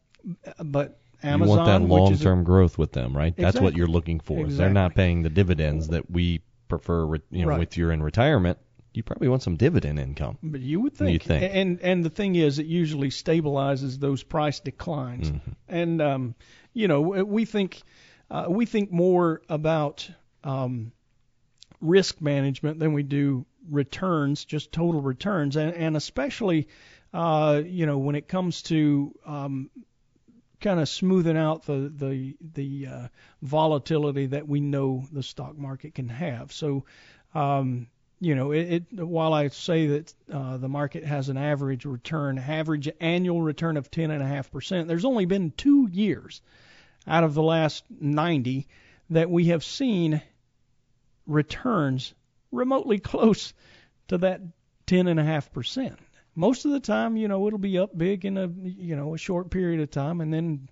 but 0.63 0.99
Amazon 1.21 1.49
you 1.49 1.57
want 1.57 1.65
that 1.65 1.81
a- 1.81 1.85
long-term 1.85 2.43
growth 2.43 2.77
with 2.77 2.91
them, 2.91 3.15
right? 3.15 3.35
That's 3.35 3.59
what 3.59 3.75
you're 3.77 3.87
looking 3.87 4.19
for. 4.19 4.45
They're 4.47 4.69
not 4.69 4.93
paying 4.95 5.21
the 5.23 5.29
dividends 5.29 5.87
that 5.89 6.09
we 6.11 6.41
prefer. 6.67 7.15
You 7.31 7.43
know, 7.43 7.47
Right. 7.47 7.59
with 7.59 7.77
you're 7.77 7.91
in 7.91 8.03
retirement, 8.03 8.57
you 8.93 9.03
probably 9.03 9.27
want 9.27 9.41
some 9.43 9.55
dividend 9.55 9.99
income. 9.99 10.37
But 10.43 10.61
you 10.61 10.79
would 10.81 10.95
think. 10.95 11.11
You 11.11 11.19
think. 11.19 11.51
And 11.53 11.79
and 11.81 12.03
the 12.03 12.09
thing 12.09 12.35
is, 12.35 12.59
it 12.59 12.65
usually 12.65 13.09
stabilizes 13.09 13.99
those 13.99 14.23
price 14.23 14.59
declines. 14.59 15.31
Mm-hmm. 15.31 15.51
And 15.67 16.01
um, 16.01 16.35
you 16.73 16.87
know, 16.87 17.01
we 17.01 17.45
think 17.45 17.81
uh, 18.29 18.45
we 18.49 18.65
think 18.65 18.91
more 18.91 19.41
about 19.49 20.09
um, 20.43 20.91
risk 21.81 22.21
management 22.21 22.79
than 22.79 22.93
we 22.93 23.03
do 23.03 23.45
returns, 23.69 24.45
just 24.45 24.71
total 24.71 25.01
returns, 25.01 25.55
and, 25.55 25.73
and 25.73 25.97
especially 25.97 26.67
uh, 27.13 27.61
you 27.65 27.85
know 27.85 27.97
when 27.97 28.15
it 28.15 28.27
comes 28.27 28.61
to 28.63 29.13
um, 29.25 29.69
kind 30.61 30.79
of 30.79 30.87
smoothing 30.87 31.37
out 31.37 31.65
the 31.65 31.91
the 31.95 32.35
the 32.53 32.87
uh, 32.87 33.07
volatility 33.41 34.27
that 34.27 34.47
we 34.47 34.61
know 34.61 35.05
the 35.11 35.23
stock 35.23 35.57
market 35.57 35.93
can 35.93 36.09
have. 36.09 36.51
So, 36.51 36.85
um, 37.35 37.87
you 38.23 38.35
know, 38.35 38.51
it, 38.51 38.85
it 38.91 39.03
while 39.05 39.33
I 39.33 39.49
say 39.49 39.87
that 39.87 40.13
uh, 40.31 40.57
the 40.57 40.69
market 40.69 41.03
has 41.03 41.29
an 41.29 41.37
average 41.37 41.85
return, 41.85 42.37
average 42.37 42.89
annual 42.99 43.41
return 43.41 43.75
of 43.75 43.91
10.5 43.91 44.51
percent, 44.51 44.87
there's 44.87 45.05
only 45.05 45.25
been 45.25 45.51
two 45.51 45.89
years 45.91 46.41
out 47.05 47.23
of 47.23 47.33
the 47.33 47.43
last 47.43 47.83
90 47.89 48.67
that 49.09 49.29
we 49.29 49.45
have 49.45 49.63
seen 49.63 50.21
returns 51.27 52.13
remotely 52.51 52.99
close 53.11 53.53
to 54.07 54.17
that 54.19 54.41
10.5 54.87 55.51
percent. 55.51 55.99
Most 56.35 56.65
of 56.65 56.71
the 56.71 56.79
time, 56.79 57.17
you 57.17 57.27
know, 57.27 57.45
it'll 57.45 57.59
be 57.59 57.77
up 57.77 57.95
big 57.95 58.25
in 58.25 58.37
a 58.37 58.47
you 58.47 58.95
know 58.95 59.13
a 59.13 59.17
short 59.17 59.51
period 59.51 59.81
of 59.81 59.91
time, 59.91 60.21
and 60.21 60.33
then 60.33 60.69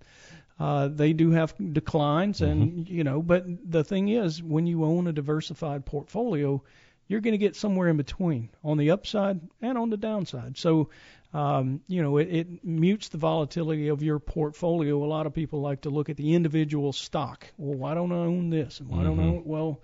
uh, 0.59 0.87
they 0.87 1.13
do 1.13 1.31
have 1.31 1.53
declines, 1.73 2.41
and 2.41 2.87
you 2.87 3.03
know. 3.03 3.21
But 3.21 3.45
the 3.69 3.83
thing 3.83 4.07
is, 4.07 4.41
when 4.41 4.65
you 4.65 4.85
own 4.85 5.07
a 5.07 5.13
diversified 5.13 5.85
portfolio, 5.85 6.63
you're 7.11 7.19
going 7.19 7.33
to 7.33 7.37
get 7.37 7.57
somewhere 7.57 7.89
in 7.89 7.97
between, 7.97 8.49
on 8.63 8.77
the 8.77 8.91
upside 8.91 9.41
and 9.61 9.77
on 9.77 9.89
the 9.89 9.97
downside. 9.97 10.57
So, 10.57 10.89
um, 11.33 11.81
you 11.89 12.01
know, 12.01 12.17
it, 12.17 12.29
it 12.29 12.63
mutes 12.65 13.09
the 13.09 13.17
volatility 13.17 13.89
of 13.89 14.01
your 14.01 14.17
portfolio. 14.17 15.03
A 15.03 15.05
lot 15.05 15.25
of 15.25 15.33
people 15.33 15.59
like 15.59 15.81
to 15.81 15.89
look 15.89 16.09
at 16.09 16.15
the 16.15 16.33
individual 16.35 16.93
stock. 16.93 17.45
Well, 17.57 17.77
why 17.77 17.95
don't 17.95 18.13
I 18.13 18.15
own 18.15 18.49
this? 18.49 18.79
And 18.79 18.87
why 18.87 19.03
don't 19.03 19.19
I 19.19 19.23
own? 19.23 19.43
Well, 19.45 19.81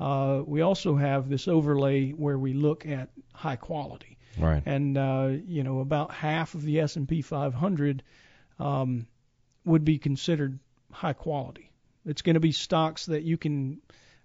uh, 0.00 0.42
we 0.46 0.62
also 0.62 0.96
have 0.96 1.28
this 1.28 1.46
overlay 1.46 2.10
where 2.12 2.38
we 2.38 2.54
look 2.54 2.86
at 2.86 3.10
high 3.34 3.56
quality 3.56 4.16
Right. 4.38 4.62
and 4.64 4.96
uh, 4.96 5.28
you 5.46 5.62
know 5.62 5.80
about 5.80 6.10
half 6.10 6.54
of 6.54 6.62
the 6.62 6.80
S&P 6.80 7.20
500 7.20 8.02
um, 8.58 9.06
would 9.66 9.84
be 9.84 9.98
considered 9.98 10.58
high 10.90 11.12
quality. 11.12 11.70
It's 12.06 12.22
going 12.22 12.34
to 12.34 12.40
be 12.40 12.52
stocks 12.52 13.06
that 13.06 13.24
you 13.24 13.36
can 13.36 13.82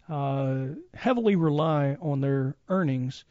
uh, 0.09 0.65
heavily 0.93 1.35
rely 1.35 1.97
on 2.01 2.21
their 2.21 2.55
earnings 2.69 3.25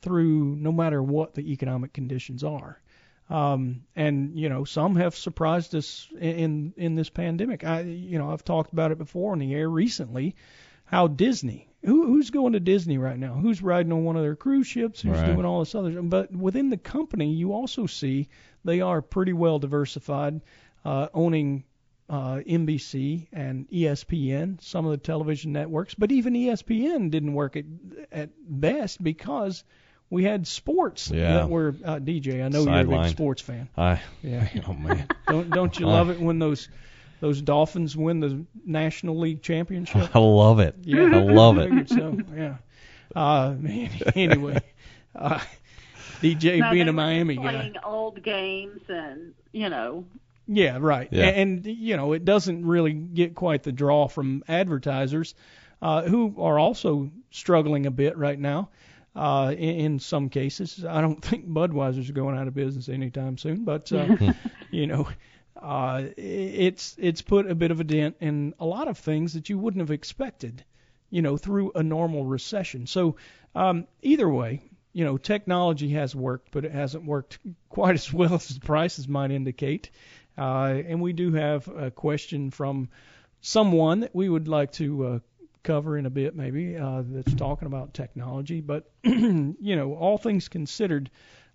through 0.00 0.56
no 0.56 0.72
matter 0.72 1.02
what 1.02 1.34
the 1.34 1.52
economic 1.52 1.92
conditions 1.92 2.44
are. 2.44 2.80
Um, 3.30 3.84
and 3.96 4.36
you 4.38 4.48
know, 4.48 4.64
some 4.64 4.96
have 4.96 5.14
surprised 5.16 5.74
us 5.74 6.08
in, 6.20 6.74
in 6.76 6.96
this 6.96 7.08
pandemic. 7.08 7.64
I, 7.64 7.80
you 7.82 8.18
know, 8.18 8.30
I've 8.30 8.44
talked 8.44 8.72
about 8.72 8.92
it 8.92 8.98
before 8.98 9.32
on 9.32 9.38
the 9.38 9.54
air 9.54 9.68
recently. 9.70 10.34
How 10.84 11.06
Disney, 11.06 11.70
who, 11.82 12.06
who's 12.06 12.28
going 12.30 12.52
to 12.52 12.60
Disney 12.60 12.98
right 12.98 13.18
now? 13.18 13.32
Who's 13.32 13.62
riding 13.62 13.92
on 13.92 14.04
one 14.04 14.16
of 14.16 14.22
their 14.22 14.36
cruise 14.36 14.66
ships? 14.66 15.00
Who's 15.00 15.16
Right. 15.16 15.26
doing 15.32 15.46
all 15.46 15.60
this 15.60 15.74
other? 15.74 16.02
But 16.02 16.30
within 16.30 16.68
the 16.68 16.76
company, 16.76 17.32
you 17.32 17.54
also 17.54 17.86
see 17.86 18.28
they 18.64 18.82
are 18.82 19.00
pretty 19.00 19.32
well 19.32 19.58
diversified, 19.58 20.42
uh, 20.84 21.08
owning 21.14 21.64
uh, 22.08 22.36
NBC 22.46 23.28
and 23.32 23.68
ESPN, 23.70 24.60
some 24.62 24.84
of 24.84 24.90
the 24.90 24.98
television 24.98 25.52
networks. 25.52 25.94
But 25.94 26.12
even 26.12 26.34
ESPN 26.34 27.10
didn't 27.10 27.32
work 27.32 27.56
at, 27.56 27.64
at 28.10 28.30
best 28.46 29.02
because 29.02 29.64
we 30.10 30.24
had 30.24 30.46
sports 30.46 31.10
Yeah. 31.10 31.34
that 31.34 31.48
were 31.48 31.74
uh, 31.84 31.96
DJ. 31.96 32.44
I 32.44 32.48
know 32.48 32.64
you're 32.64 32.80
a 32.96 33.02
big 33.02 33.10
sports 33.10 33.40
fan. 33.40 33.68
I, 33.76 34.00
Yeah. 34.22 34.48
oh 34.68 34.74
man, 34.74 35.06
Don't 35.26 35.48
don't 35.50 35.78
you 35.78 35.86
love 35.86 36.10
it 36.10 36.20
when 36.20 36.38
those 36.38 36.68
those 37.20 37.40
Dolphins 37.40 37.96
win 37.96 38.18
the 38.20 38.44
National 38.66 39.18
League 39.18 39.42
championship? 39.42 40.10
I 40.14 40.18
love 40.18 40.58
it. 40.58 40.74
Yeah, 40.82 41.04
I 41.04 41.20
love 41.22 41.58
it. 41.58 41.88
So 41.88 42.18
yeah. 42.36 42.56
Uh, 43.14 43.54
man. 43.58 43.90
Anyway, 44.16 44.58
uh, 45.14 45.38
DJ 46.20 46.58
No, 46.58 46.70
being 46.72 46.86
they 46.86 46.90
a 46.90 46.92
Miami 46.92 47.34
just 47.36 47.44
guy. 47.46 47.52
playing 47.52 47.74
old 47.84 48.22
games 48.22 48.80
and 48.88 49.34
you 49.52 49.68
know 49.70 50.04
Yeah, 50.54 50.78
right. 50.80 51.08
Yeah. 51.10 51.28
And, 51.28 51.66
and 51.66 51.76
you 51.76 51.96
know, 51.96 52.12
it 52.12 52.24
doesn't 52.24 52.66
really 52.66 52.92
get 52.92 53.34
quite 53.34 53.62
the 53.62 53.72
draw 53.72 54.08
from 54.08 54.44
advertisers, 54.48 55.34
uh, 55.80 56.02
who 56.02 56.34
are 56.38 56.58
also 56.58 57.10
struggling 57.30 57.86
a 57.86 57.90
bit 57.90 58.16
right 58.16 58.38
now. 58.38 58.70
Uh, 59.14 59.54
in, 59.56 59.76
in 59.76 59.98
some 59.98 60.28
cases, 60.28 60.84
I 60.84 61.00
don't 61.00 61.22
think 61.24 61.48
Budweiser's 61.48 62.10
going 62.10 62.36
out 62.36 62.48
of 62.48 62.54
business 62.54 62.88
anytime 62.88 63.38
soon, 63.38 63.64
but 63.64 63.92
uh, 63.92 64.16
you 64.70 64.86
know, 64.86 65.08
uh, 65.60 66.04
it's 66.16 66.96
it's 66.98 67.22
put 67.22 67.50
a 67.50 67.54
bit 67.54 67.70
of 67.70 67.80
a 67.80 67.84
dent 67.84 68.16
in 68.20 68.54
a 68.58 68.66
lot 68.66 68.88
of 68.88 68.98
things 68.98 69.34
that 69.34 69.48
you 69.48 69.58
wouldn't 69.58 69.80
have 69.80 69.90
expected, 69.90 70.64
you 71.10 71.22
know, 71.22 71.36
through 71.36 71.72
a 71.74 71.82
normal 71.82 72.24
recession. 72.24 72.86
So 72.86 73.16
um, 73.54 73.86
either 74.02 74.28
way, 74.28 74.62
you 74.92 75.04
know, 75.04 75.16
technology 75.16 75.90
has 75.90 76.14
worked, 76.14 76.50
but 76.50 76.64
it 76.64 76.72
hasn't 76.72 77.04
worked 77.04 77.38
quite 77.68 77.94
as 77.94 78.12
well 78.12 78.34
as 78.36 78.48
the 78.48 78.60
prices 78.60 79.08
might 79.08 79.30
indicate. 79.30 79.90
Uh, 80.36 80.82
and 80.86 81.00
we 81.00 81.12
do 81.12 81.32
have 81.32 81.68
a 81.68 81.90
question 81.90 82.50
from 82.50 82.88
someone 83.40 84.00
that 84.00 84.14
we 84.14 84.28
would 84.28 84.48
like 84.48 84.72
to 84.72 85.06
uh, 85.06 85.18
cover 85.62 85.98
in 85.98 86.06
a 86.06 86.10
bit, 86.10 86.34
maybe, 86.34 86.76
uh, 86.76 87.02
that's 87.04 87.34
talking 87.34 87.66
about 87.66 87.94
technology. 87.94 88.60
But, 88.60 88.90
you 89.04 89.76
know, 89.76 89.94
all 89.94 90.18
things 90.18 90.48
considered, 90.48 91.10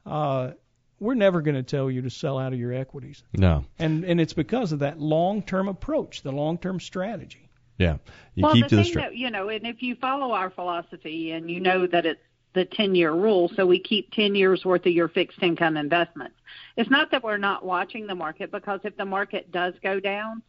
uh, 0.06 0.52
we're 1.00 1.16
never 1.16 1.42
going 1.42 1.56
to 1.56 1.64
tell 1.64 1.90
you 1.90 2.04
to 2.04 2.10
sell 2.10 2.38
out 2.38 2.54
of 2.54 2.60
your 2.60 2.74
equities. 2.74 3.24
No, 3.34 3.66
And, 3.80 4.04
and 4.04 4.20
it's 4.20 4.34
because 4.34 4.72
of 4.72 4.80
that 4.80 5.00
long 5.00 5.42
term 5.42 5.68
approach, 5.68 6.22
the 6.22 6.32
long 6.32 6.58
term 6.58 6.80
strategy. 6.80 7.50
yeah, 7.78 7.98
you 8.36 8.44
well, 8.44 8.54
keep 8.54 8.66
the 8.66 8.70
to 8.70 8.76
the 8.78 8.84
thing 8.84 8.94
that 8.96 9.16
you 9.16 9.30
know, 9.30 9.50
and 9.50 9.66
if 9.66 9.84
you 9.84 9.96
follow 9.96 10.32
our 10.32 10.50
philosophy 10.50 11.32
and 11.32 11.52
you 11.52 11.60
know 11.60 11.86
that 11.88 12.06
it's 12.06 12.22
the 12.58 12.66
10-year 12.66 13.14
rule, 13.14 13.52
so 13.56 13.66
we 13.66 13.80
keep 13.80 14.12
10 14.12 14.36
years 14.36 14.66
worth 14.66 14.86
of 14.86 14.92
your 14.92 15.08
fixed 15.08 15.42
income 15.42 15.78
investments. 15.78 16.36
It's 16.76 16.90
not 16.90 17.12
that 17.12 17.24
we're 17.24 17.38
not 17.38 17.64
watching 17.64 18.08
the 18.08 18.16
market 18.16 18.52
because 18.52 18.80
if 18.84 18.98
the 18.98 19.06
market 19.06 19.52
does 19.52 19.76
go 19.84 20.00
down, 20.00 20.42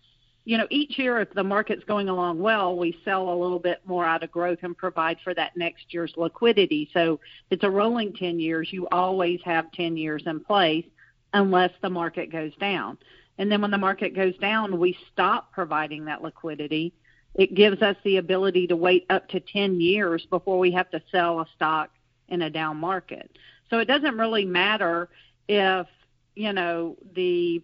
you 0.44 0.56
know, 0.56 0.66
each 0.70 0.98
year 0.98 1.20
if 1.20 1.32
the 1.34 1.44
market's 1.44 1.84
going 1.84 2.08
along 2.08 2.40
well, 2.40 2.76
we 2.76 2.98
sell 3.04 3.28
a 3.30 3.36
little 3.36 3.58
bit 3.58 3.82
more 3.84 4.06
out 4.06 4.22
of 4.22 4.30
growth 4.30 4.60
and 4.62 4.76
provide 4.76 5.18
for 5.22 5.34
that 5.34 5.56
next 5.56 5.84
year's 5.90 6.14
liquidity. 6.16 6.88
So 6.94 7.20
it's 7.50 7.64
a 7.64 7.70
rolling 7.70 8.14
10 8.14 8.40
years. 8.40 8.68
You 8.72 8.88
always 8.90 9.40
have 9.44 9.70
10 9.72 9.98
years 9.98 10.22
in 10.24 10.40
place 10.40 10.86
unless 11.34 11.72
the 11.82 11.90
market 11.90 12.32
goes 12.32 12.54
down. 12.56 12.96
And 13.36 13.52
then 13.52 13.60
when 13.60 13.70
the 13.70 13.78
market 13.78 14.16
goes 14.16 14.36
down, 14.38 14.78
we 14.78 14.96
stop 15.12 15.52
providing 15.52 16.06
that 16.06 16.22
liquidity 16.22 16.94
it 17.34 17.54
gives 17.54 17.80
us 17.82 17.96
the 18.04 18.16
ability 18.16 18.66
to 18.66 18.76
wait 18.76 19.06
up 19.10 19.28
to 19.28 19.40
10 19.40 19.80
years 19.80 20.26
before 20.28 20.58
we 20.58 20.72
have 20.72 20.90
to 20.90 21.00
sell 21.10 21.40
a 21.40 21.46
stock 21.54 21.90
in 22.28 22.42
a 22.42 22.50
down 22.50 22.76
market. 22.76 23.36
So 23.70 23.78
it 23.78 23.86
doesn't 23.86 24.16
really 24.16 24.44
matter 24.44 25.08
if, 25.48 25.86
you 26.34 26.52
know, 26.52 26.96
the 27.14 27.62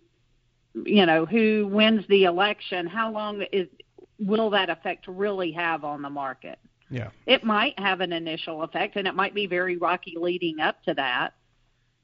you 0.74 1.06
know, 1.06 1.24
who 1.24 1.68
wins 1.70 2.04
the 2.08 2.24
election, 2.24 2.86
how 2.86 3.12
long 3.12 3.42
is 3.52 3.68
will 4.18 4.50
that 4.50 4.70
effect 4.70 5.06
really 5.06 5.52
have 5.52 5.84
on 5.84 6.02
the 6.02 6.10
market? 6.10 6.58
Yeah. 6.90 7.10
It 7.26 7.44
might 7.44 7.78
have 7.78 8.00
an 8.00 8.12
initial 8.12 8.62
effect 8.62 8.96
and 8.96 9.06
it 9.06 9.14
might 9.14 9.34
be 9.34 9.46
very 9.46 9.76
rocky 9.76 10.16
leading 10.18 10.60
up 10.60 10.82
to 10.84 10.94
that. 10.94 11.34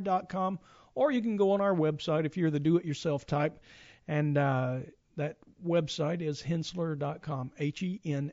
dot 0.00 0.28
com. 0.28 0.58
Or 0.94 1.12
you 1.12 1.22
can 1.22 1.36
go 1.36 1.52
on 1.52 1.60
our 1.60 1.74
website 1.74 2.26
if 2.26 2.36
you're 2.36 2.50
the 2.50 2.58
do-it-yourself 2.58 3.26
type. 3.26 3.60
And 4.08 4.36
uh, 4.36 4.78
that 5.16 5.36
website 5.64 6.20
is 6.20 6.42
henssler.com, 6.42 7.52
H-E-N-S-S-L-E-R 7.58 8.30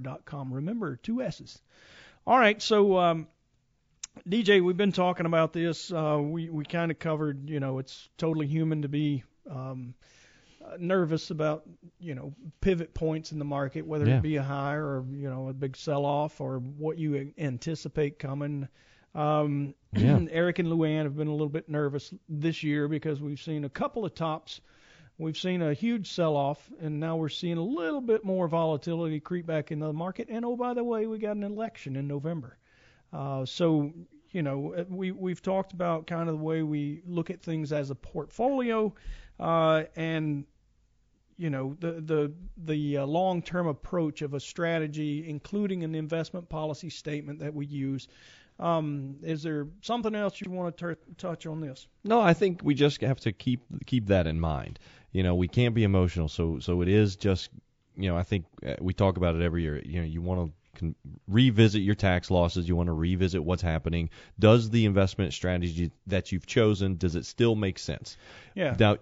dot 0.00 0.24
com. 0.24 0.52
Remember, 0.52 0.96
two 0.96 1.22
S's. 1.22 1.62
All 2.26 2.38
right, 2.38 2.60
so 2.62 2.98
um, 2.98 3.28
DJ, 4.28 4.62
we've 4.62 4.76
been 4.76 4.92
talking 4.92 5.26
about 5.26 5.52
this. 5.52 5.92
Uh, 5.92 6.18
we 6.22 6.48
we 6.48 6.64
kind 6.64 6.90
of 6.90 6.98
covered, 6.98 7.48
you 7.50 7.60
know, 7.60 7.78
it's 7.78 8.08
totally 8.16 8.46
human 8.46 8.82
to 8.82 8.88
be 8.88 9.22
um, 9.50 9.94
uh, 10.64 10.76
nervous 10.78 11.30
about, 11.30 11.64
you 11.98 12.14
know, 12.14 12.32
pivot 12.60 12.94
points 12.94 13.32
in 13.32 13.38
the 13.38 13.44
market, 13.44 13.86
whether 13.86 14.06
Yeah. 14.06 14.18
it 14.18 14.22
be 14.22 14.36
a 14.36 14.42
high 14.42 14.74
or 14.76 15.04
you 15.10 15.28
know 15.28 15.48
a 15.48 15.52
big 15.52 15.76
sell-off 15.76 16.40
or 16.40 16.58
what 16.58 16.96
you 16.98 17.32
anticipate 17.36 18.18
coming. 18.18 18.68
Um, 19.14 19.74
Yeah. 19.92 20.20
Eric 20.30 20.58
and 20.60 20.68
Luann 20.68 21.02
have 21.02 21.16
been 21.16 21.28
a 21.28 21.32
little 21.32 21.48
bit 21.48 21.68
nervous 21.68 22.14
this 22.28 22.62
year 22.62 22.88
because 22.88 23.20
we've 23.20 23.40
seen 23.40 23.64
a 23.64 23.70
couple 23.70 24.04
of 24.04 24.14
tops 24.14 24.60
We've 25.16 25.36
seen 25.38 25.62
a 25.62 25.72
huge 25.72 26.10
sell-off, 26.10 26.58
and 26.80 26.98
now 26.98 27.14
we're 27.14 27.28
seeing 27.28 27.56
a 27.56 27.62
little 27.62 28.00
bit 28.00 28.24
more 28.24 28.48
volatility 28.48 29.20
creep 29.20 29.46
back 29.46 29.70
into 29.70 29.86
the 29.86 29.92
market. 29.92 30.26
And 30.28 30.44
oh, 30.44 30.56
by 30.56 30.74
the 30.74 30.82
way, 30.82 31.06
we 31.06 31.18
got 31.18 31.36
an 31.36 31.44
election 31.44 31.94
in 31.94 32.08
November. 32.08 32.58
Uh, 33.14 33.46
so 33.46 33.92
you 34.32 34.42
know, 34.42 34.74
uh, 34.74 34.84
we 34.88 35.12
we've 35.12 35.40
talked 35.40 35.72
about 35.72 36.06
kind 36.06 36.28
of 36.28 36.36
the 36.36 36.44
way 36.44 36.62
we 36.62 37.00
look 37.06 37.30
at 37.30 37.40
things 37.40 37.72
as 37.72 37.90
a 37.90 37.94
portfolio, 37.94 38.92
uh, 39.38 39.84
and 39.94 40.44
you 41.36 41.48
know 41.48 41.76
the 41.78 41.92
the 41.92 42.32
the 42.64 42.98
uh, 42.98 43.06
long-term 43.06 43.68
approach 43.68 44.22
of 44.22 44.34
a 44.34 44.40
strategy, 44.40 45.28
including 45.28 45.84
an 45.84 45.94
investment 45.94 46.48
policy 46.48 46.90
statement 46.90 47.38
that 47.38 47.54
we 47.54 47.66
use. 47.66 48.08
Um, 48.58 49.16
is 49.22 49.42
there 49.42 49.66
something 49.80 50.14
else 50.14 50.40
you 50.40 50.50
want 50.50 50.76
to 50.76 50.94
t- 50.94 51.00
touch 51.16 51.46
on 51.46 51.60
this? 51.60 51.88
No, 52.04 52.20
I 52.20 52.34
think 52.34 52.60
we 52.62 52.74
just 52.74 53.00
have 53.00 53.20
to 53.20 53.32
keep 53.32 53.60
keep 53.86 54.06
that 54.08 54.26
in 54.26 54.40
mind. 54.40 54.80
You 55.12 55.22
know, 55.22 55.36
we 55.36 55.46
can't 55.46 55.74
be 55.74 55.84
emotional, 55.84 56.28
so 56.28 56.58
so 56.58 56.82
it 56.82 56.88
is 56.88 57.14
just 57.14 57.50
you 57.96 58.08
know 58.08 58.16
I 58.16 58.24
think 58.24 58.46
uh, 58.66 58.74
we 58.80 58.92
talk 58.92 59.16
about 59.16 59.36
it 59.36 59.42
every 59.42 59.62
year. 59.62 59.80
You 59.84 60.00
know, 60.00 60.06
you 60.06 60.20
want 60.22 60.48
to 60.48 60.52
can 60.74 60.94
revisit 61.28 61.82
your 61.82 61.94
tax 61.94 62.30
losses. 62.30 62.68
You 62.68 62.76
want 62.76 62.88
to 62.88 62.92
revisit 62.92 63.42
what's 63.42 63.62
happening. 63.62 64.10
Does 64.38 64.70
the 64.70 64.84
investment 64.86 65.32
strategy 65.32 65.90
that 66.06 66.32
you've 66.32 66.46
chosen 66.46 66.96
does 66.96 67.14
it 67.16 67.26
still 67.26 67.54
make 67.54 67.78
sense? 67.78 68.16
Yeah. 68.54 68.76
Now, 68.78 68.98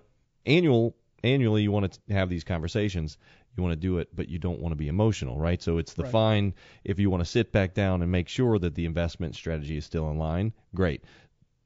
annual 0.47 0.95
annually, 1.25 1.62
you 1.62 1.71
want 1.71 1.93
to 2.09 2.14
have 2.14 2.29
these 2.29 2.45
conversations. 2.45 3.17
You 3.57 3.62
want 3.62 3.75
to 3.75 3.81
do 3.81 3.99
it, 3.99 4.09
but 4.14 4.29
you 4.29 4.38
don't 4.38 4.61
want 4.61 4.73
to 4.73 4.76
be 4.76 4.88
emotional, 4.88 5.38
right? 5.38 5.62
So 5.62 5.79
it's 5.79 5.93
the 5.93 6.02
Right. 6.05 6.12
fine. 6.12 6.55
If 6.85 6.99
you 6.99 7.11
want 7.11 7.21
to 7.23 7.29
sit 7.31 7.52
back 7.52 7.75
down 7.75 8.02
and 8.02 8.11
make 8.11 8.29
sure 8.29 8.59
that 8.59 8.75
the 8.75 8.87
investment 8.87 9.35
strategy 9.37 9.76
is 9.76 9.85
still 9.85 10.11
in 10.11 10.19
line, 10.19 10.52
great. 10.75 11.05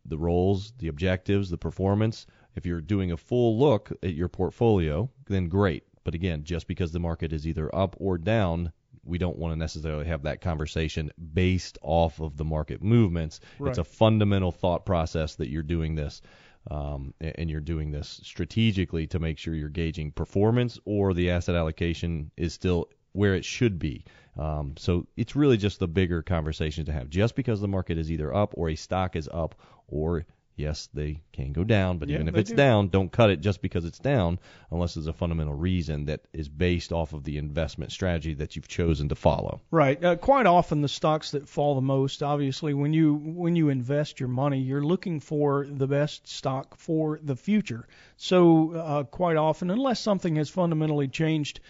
The 0.04 0.18
roles, 0.18 0.72
the 0.78 0.88
objectives, 0.88 1.48
the 1.48 1.58
performance. 1.58 2.26
If 2.54 2.66
you're 2.66 2.80
doing 2.80 3.12
a 3.12 3.16
full 3.16 3.58
look 3.58 3.92
at 4.02 4.14
your 4.14 4.28
portfolio, 4.28 5.10
then 5.26 5.48
great. 5.48 5.84
But 6.04 6.14
again, 6.14 6.44
just 6.44 6.66
because 6.66 6.92
the 6.92 7.00
market 7.00 7.32
is 7.32 7.46
either 7.46 7.75
up 7.75 7.96
or 7.98 8.18
down, 8.18 8.72
we 9.06 9.18
don't 9.18 9.38
want 9.38 9.52
to 9.52 9.56
necessarily 9.56 10.06
have 10.06 10.22
that 10.22 10.40
conversation 10.40 11.10
based 11.32 11.78
off 11.82 12.20
of 12.20 12.36
the 12.36 12.44
market 12.44 12.82
movements. 12.82 13.40
Right. 13.58 13.70
It's 13.70 13.78
a 13.78 13.84
fundamental 13.84 14.52
thought 14.52 14.84
process 14.84 15.36
that 15.36 15.48
you're 15.48 15.62
doing 15.62 15.94
this, 15.94 16.22
um, 16.70 17.14
and 17.20 17.48
you're 17.50 17.60
doing 17.60 17.90
this 17.92 18.20
strategically 18.22 19.06
to 19.08 19.18
make 19.18 19.38
sure 19.38 19.54
you're 19.54 19.68
gauging 19.68 20.12
performance 20.12 20.78
or 20.84 21.14
the 21.14 21.30
asset 21.30 21.54
allocation 21.54 22.30
is 22.36 22.52
still 22.52 22.88
where 23.12 23.34
it 23.34 23.44
should 23.44 23.78
be. 23.78 24.04
Um, 24.36 24.75
so 24.76 25.06
it's 25.16 25.34
really 25.34 25.56
just 25.56 25.78
the 25.78 25.88
bigger 25.88 26.22
conversation 26.22 26.84
to 26.84 26.92
have. 26.92 27.08
Just 27.08 27.34
because 27.34 27.60
the 27.60 27.68
market 27.68 27.96
is 27.96 28.10
either 28.10 28.34
up 28.34 28.52
or 28.56 28.68
a 28.68 28.76
stock 28.76 29.16
is 29.16 29.28
up, 29.32 29.54
or 29.88 30.26
yes, 30.56 30.88
they 30.94 31.20
can 31.32 31.52
go 31.52 31.62
down, 31.62 31.98
but 31.98 32.08
Yeah, 32.08 32.16
even 32.16 32.28
if 32.28 32.36
it's 32.36 32.50
do. 32.50 32.56
down, 32.56 32.88
don't 32.88 33.12
cut 33.12 33.30
it 33.30 33.40
just 33.40 33.60
because 33.62 33.84
it's 33.84 33.98
down, 33.98 34.38
unless 34.70 34.94
there's 34.94 35.06
a 35.06 35.12
fundamental 35.12 35.54
reason 35.54 36.06
that 36.06 36.22
is 36.32 36.48
based 36.48 36.92
off 36.92 37.12
of 37.12 37.25
the 37.25 37.36
investment 37.36 37.92
strategy 37.92 38.34
that 38.34 38.56
you've 38.56 38.68
chosen 38.68 39.08
to 39.10 39.14
follow. 39.14 39.60
Right. 39.70 40.02
Uh, 40.02 40.16
quite 40.16 40.46
often, 40.46 40.80
the 40.80 40.88
stocks 40.88 41.32
that 41.32 41.48
fall 41.48 41.75
the 41.75 41.80
most, 41.82 42.22
obviously, 42.22 42.75
when 42.75 42.92
you 42.92 43.14
when 43.14 43.54
you 43.54 43.68
invest 43.68 44.18
your 44.18 44.28
money, 44.28 44.60
you're 44.60 44.84
looking 44.84 45.20
for 45.20 45.66
the 45.66 45.86
best 45.86 46.26
stock 46.26 46.76
for 46.76 47.20
the 47.22 47.36
future. 47.36 47.86
So 48.16 48.72
uh, 48.72 49.02
quite 49.04 49.36
often, 49.36 49.70
unless 49.70 50.00
something 50.00 50.36
has 50.36 50.48
fundamentally 50.48 51.08
changed, 51.08 51.60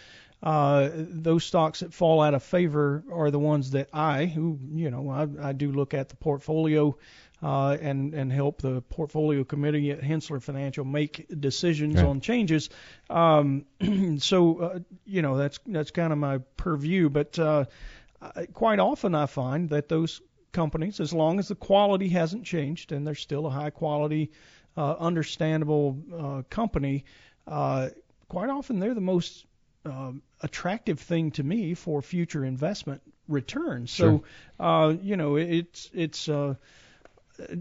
uh, 0.43 0.91
those 0.95 1.45
stocks 1.45 1.81
that 1.81 1.93
fall 1.95 2.21
out 2.21 2.35
of 2.35 2.43
favor 2.43 3.03
are 3.11 3.31
the 3.31 3.39
ones 3.39 3.71
that 3.73 3.89
I, 3.93 4.27
who 4.27 4.59
you 4.75 4.91
know, 4.91 5.09
I, 5.11 5.49
I 5.49 5.53
do 5.53 5.73
look 5.73 5.95
at 5.95 6.09
the 6.09 6.17
portfolio. 6.17 6.97
Uh, 7.43 7.77
and 7.83 8.15
and 8.15 8.33
help 8.33 8.63
the 8.63 8.81
portfolio 8.81 9.45
committee 9.45 9.91
at 9.91 10.01
Henssler 10.01 10.43
Financial 10.43 10.87
make 10.87 11.27
decisions 11.39 11.97
Right. 11.97 12.07
on 12.09 12.21
changes. 12.23 12.71
Um, 13.11 13.67
so 14.19 14.59
uh, 14.59 14.79
you 15.05 15.21
know 15.21 15.37
that's 15.37 15.61
that's 15.67 15.91
kind 15.91 16.13
of 16.15 16.19
my 16.19 16.39
purview. 16.57 17.11
But 17.11 17.39
uh, 17.39 17.67
quite 18.55 18.79
often 18.79 19.15
I 19.15 19.27
find 19.27 19.69
that 19.71 19.89
those 19.89 20.23
companies, 20.53 20.99
as 20.99 21.13
long 21.13 21.39
as 21.39 21.49
the 21.49 21.55
quality 21.55 22.09
hasn't 22.09 22.45
changed 22.47 22.93
and 22.93 23.07
they're 23.07 23.15
still 23.15 23.47
a 23.47 23.51
high 23.51 23.69
quality, 23.71 24.31
uh, 24.77 24.95
understandable 24.99 25.99
uh, 26.19 26.43
company, 26.49 27.05
uh, 27.47 27.91
quite 28.29 28.49
often 28.49 28.81
they're 28.81 28.95
the 28.95 29.01
most 29.03 29.45
um, 29.85 30.23
attractive 30.41 30.99
thing 31.01 31.33
to 31.33 31.43
me 31.45 31.75
for 31.75 32.01
future 32.01 32.45
investment 32.47 33.03
returns. 33.29 33.91
So, 33.91 34.25
uh, 34.59 34.95
you 35.03 35.17
know, 35.17 35.37
it- 35.37 35.51
it's 35.51 35.91
it's 35.93 36.29
uh, 36.29 36.55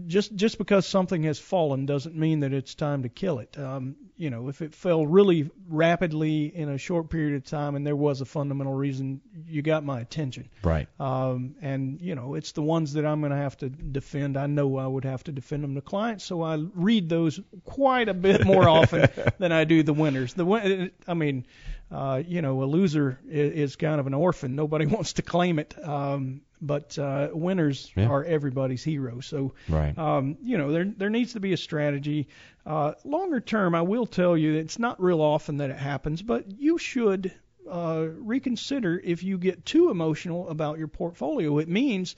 just 0.06 0.34
just 0.34 0.58
because 0.58 0.86
something 0.86 1.22
has 1.24 1.38
fallen 1.38 1.86
doesn't 1.86 2.14
mean 2.14 2.40
that 2.40 2.52
it's 2.52 2.74
time 2.74 3.02
to 3.02 3.08
kill 3.08 3.38
it. 3.38 3.58
Um, 3.58 3.96
you 4.16 4.30
know, 4.30 4.48
if 4.48 4.62
it 4.62 4.74
fell 4.74 5.06
really 5.06 5.50
rapidly 5.68 6.46
in 6.54 6.68
a 6.68 6.78
short 6.78 7.10
period 7.10 7.36
of 7.36 7.44
time 7.44 7.74
and 7.74 7.86
there 7.86 7.96
was 7.96 8.20
a 8.20 8.24
fundamental 8.24 8.72
reason, 8.72 9.20
you 9.46 9.62
got 9.62 9.84
my 9.84 10.00
attention. 10.00 10.48
Right. 10.62 10.88
Um, 10.98 11.56
and 11.60 12.00
you 12.00 12.14
know, 12.14 12.34
it's 12.34 12.52
the 12.52 12.62
ones 12.62 12.94
that 12.94 13.04
I'm 13.04 13.20
going 13.20 13.32
to 13.32 13.36
have 13.36 13.56
to 13.58 13.68
defend. 13.68 14.36
I 14.36 14.46
know 14.46 14.78
I 14.78 14.86
would 14.86 15.04
have 15.04 15.24
to 15.24 15.32
defend 15.32 15.64
them 15.64 15.74
to 15.74 15.80
clients, 15.80 16.24
so 16.24 16.42
I 16.42 16.56
read 16.74 17.08
those 17.08 17.40
quite 17.64 18.08
a 18.08 18.14
bit 18.14 18.44
more 18.44 18.68
often 18.68 19.08
than 19.38 19.52
I 19.52 19.64
do 19.64 19.82
the 19.82 19.92
winners. 19.92 20.34
The 20.34 20.44
win- 20.44 20.90
I 21.06 21.14
mean, 21.14 21.46
uh, 21.90 22.22
you 22.26 22.42
know, 22.42 22.62
a 22.62 22.66
loser 22.66 23.18
is, 23.28 23.52
is 23.52 23.76
kind 23.76 24.00
of 24.00 24.06
an 24.06 24.14
orphan. 24.14 24.56
Nobody 24.56 24.86
wants 24.96 25.14
to 25.14 25.22
claim 25.22 25.58
it. 25.58 25.74
Um, 25.86 26.40
but 26.60 26.98
uh, 26.98 27.28
winners 27.32 27.92
Yeah. 27.96 28.08
are 28.08 28.24
everybody's 28.24 28.82
hero. 28.84 29.20
So 29.20 29.54
Right. 29.68 29.96
um, 29.98 30.36
you 30.42 30.58
know, 30.58 30.72
there 30.72 30.84
there 30.84 31.10
needs 31.10 31.32
to 31.34 31.40
be 31.40 31.52
a 31.52 31.56
strategy. 31.56 32.28
Uh, 32.64 32.92
longer 33.04 33.40
term, 33.40 33.74
I 33.74 33.82
will 33.82 34.06
tell 34.06 34.36
you, 34.36 34.54
it's 34.54 34.78
not 34.78 35.00
real 35.02 35.20
often 35.20 35.58
that 35.58 35.70
it 35.70 35.76
happens, 35.76 36.22
but 36.22 36.44
you 36.58 36.78
should 36.78 37.32
uh, 37.70 38.06
reconsider 38.18 39.00
if 39.02 39.22
you 39.22 39.38
get 39.38 39.64
too 39.64 39.90
emotional 39.90 40.48
about 40.48 40.78
your 40.78 40.88
portfolio. 40.88 41.58
It 41.58 41.68
means 41.68 42.14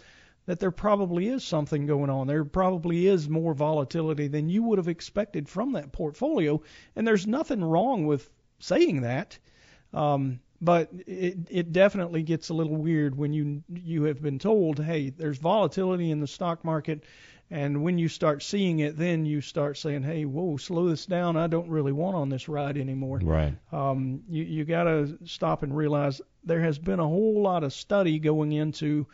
that 0.46 0.60
there 0.60 0.70
probably 0.70 1.28
is 1.28 1.44
something 1.44 1.86
going 1.86 2.08
on. 2.10 2.26
There 2.26 2.44
probably 2.44 3.06
is 3.06 3.28
more 3.28 3.52
volatility 3.54 4.28
than 4.28 4.48
you 4.48 4.62
would 4.62 4.78
have 4.78 4.88
expected 4.88 5.48
from 5.48 5.72
that 5.72 5.92
portfolio, 5.92 6.62
and 6.96 7.06
there's 7.06 7.26
nothing 7.26 7.62
wrong 7.62 8.06
with 8.06 8.28
saying 8.58 9.02
that. 9.02 9.38
Um, 9.92 10.40
but 10.60 10.88
it, 11.06 11.38
it 11.50 11.72
definitely 11.72 12.22
gets 12.22 12.48
a 12.48 12.54
little 12.54 12.76
weird 12.76 13.16
when 13.16 13.32
you 13.32 13.62
you 13.68 14.04
have 14.04 14.20
been 14.20 14.38
told, 14.38 14.82
hey, 14.82 15.10
there's 15.10 15.38
volatility 15.38 16.10
in 16.10 16.20
the 16.20 16.26
stock 16.26 16.64
market, 16.64 17.04
and 17.50 17.82
when 17.82 17.98
you 17.98 18.08
start 18.08 18.42
seeing 18.42 18.80
it, 18.80 18.96
then 18.96 19.24
you 19.24 19.40
start 19.40 19.78
saying, 19.78 20.02
hey, 20.02 20.24
whoa, 20.24 20.56
slow 20.56 20.88
this 20.88 21.06
down. 21.06 21.36
I 21.36 21.46
don't 21.46 21.68
really 21.68 21.92
want 21.92 22.16
on 22.16 22.28
this 22.28 22.48
ride 22.48 22.76
anymore. 22.76 23.20
Right. 23.22 23.54
Um, 23.72 24.22
you 24.28 24.44
you 24.44 24.64
got 24.64 24.84
to 24.84 25.18
stop 25.24 25.62
and 25.62 25.76
realize 25.76 26.20
there 26.44 26.60
has 26.60 26.78
been 26.78 27.00
a 27.00 27.06
whole 27.06 27.40
lot 27.42 27.64
of 27.64 27.72
study 27.72 28.18
going 28.18 28.52
into 28.52 29.06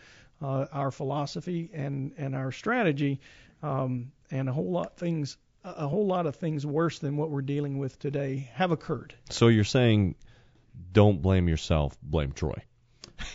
uh, 0.42 0.66
our 0.72 0.90
philosophy 0.90 1.70
and 1.72 2.12
and 2.16 2.34
our 2.34 2.52
strategy, 2.52 3.20
um, 3.62 4.12
and 4.30 4.48
a 4.48 4.52
whole 4.52 4.70
lot 4.70 4.96
things 4.96 5.36
a 5.62 5.88
whole 5.88 6.06
lot 6.06 6.26
of 6.26 6.36
things 6.36 6.66
worse 6.66 6.98
than 6.98 7.16
what 7.16 7.30
we're 7.30 7.40
dealing 7.40 7.78
with 7.78 7.98
today 7.98 8.50
have 8.52 8.70
occurred. 8.70 9.14
So 9.30 9.48
you're 9.48 9.64
saying 9.64 10.14
don't 10.92 11.20
blame 11.22 11.48
yourself, 11.48 11.96
blame 12.02 12.32
Troy. 12.32 12.54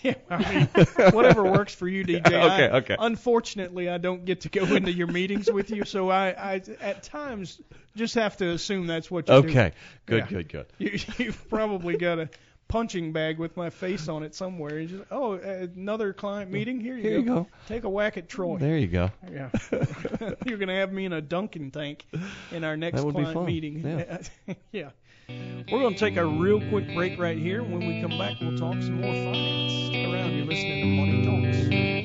Yeah, 0.04 0.14
I 0.30 0.54
mean, 0.54 0.86
whatever 1.14 1.44
works 1.44 1.74
for 1.74 1.88
you, 1.88 2.06
DJ. 2.06 2.26
Okay, 2.28 2.68
I- 2.68 2.78
okay. 2.78 2.96
Unfortunately, 3.00 3.90
I 3.90 3.98
don't 3.98 4.24
get 4.24 4.42
to 4.42 4.50
go 4.50 4.64
into 4.66 4.92
your 4.92 5.08
meetings 5.08 5.52
with 5.52 5.72
you, 5.72 5.84
so 5.84 6.10
I, 6.10 6.28
I 6.30 6.62
at 6.82 7.04
times 7.04 7.60
just 7.96 8.16
have 8.16 8.38
to 8.38 8.50
assume 8.52 8.88
that's 8.88 9.10
what 9.10 9.28
you 9.28 9.42
do. 9.42 9.50
Okay. 9.50 9.72
Good, 10.06 10.20
Yeah. 10.20 10.26
good, 10.28 10.50
good. 10.50 10.66
You, 10.78 11.00
you've 11.18 11.50
probably 11.50 11.98
got 11.98 12.20
a 12.20 12.30
punching 12.68 13.14
bag 13.14 13.40
with 13.40 13.58
my 13.58 13.72
face 13.72 14.08
on 14.08 14.22
it 14.24 14.36
somewhere. 14.36 14.86
Just, 14.86 15.04
oh, 15.12 15.34
uh, 15.34 15.68
another 15.76 16.14
client 16.14 16.52
meeting. 16.52 16.80
Here 16.80 16.96
you, 16.96 17.02
Here 17.02 17.18
you 17.20 17.26
go. 17.26 17.48
Take 17.68 17.84
a 17.84 17.90
whack 17.90 18.18
at 18.18 18.30
Troy. 18.30 18.58
There 18.58 18.78
you 18.78 18.88
go. 18.88 19.10
Yeah. 19.32 19.50
You're 20.46 20.60
gonna 20.60 20.76
have 20.76 20.94
me 20.94 21.06
in 21.06 21.14
a 21.14 21.22
Dunkin' 21.22 21.72
tank 21.72 22.06
in 22.52 22.64
our 22.64 22.78
next 22.78 22.98
That 22.98 23.06
would 23.06 23.16
be 23.16 23.24
client 23.24 23.46
meeting. 23.46 23.80
Yeah. 24.48 24.56
yeah. 24.72 24.90
We're 25.72 25.84
gonna 25.84 25.96
take 25.96 26.18
a 26.18 26.26
real 26.26 26.60
quick 26.70 26.94
break 26.96 27.20
right 27.20 27.38
here. 27.38 27.62
When 27.62 27.80
we 27.80 28.02
come 28.02 28.18
back, 28.18 28.38
we'll 28.42 28.58
talk 28.58 28.82
some 28.82 29.02
more 29.02 29.14
finance. 29.14 29.86
Stick 29.86 30.08
around. 30.08 30.36
You're 30.36 30.46
listening 30.46 30.82
to 30.82 30.88
Money 30.88 31.26
Talks. 31.26 32.00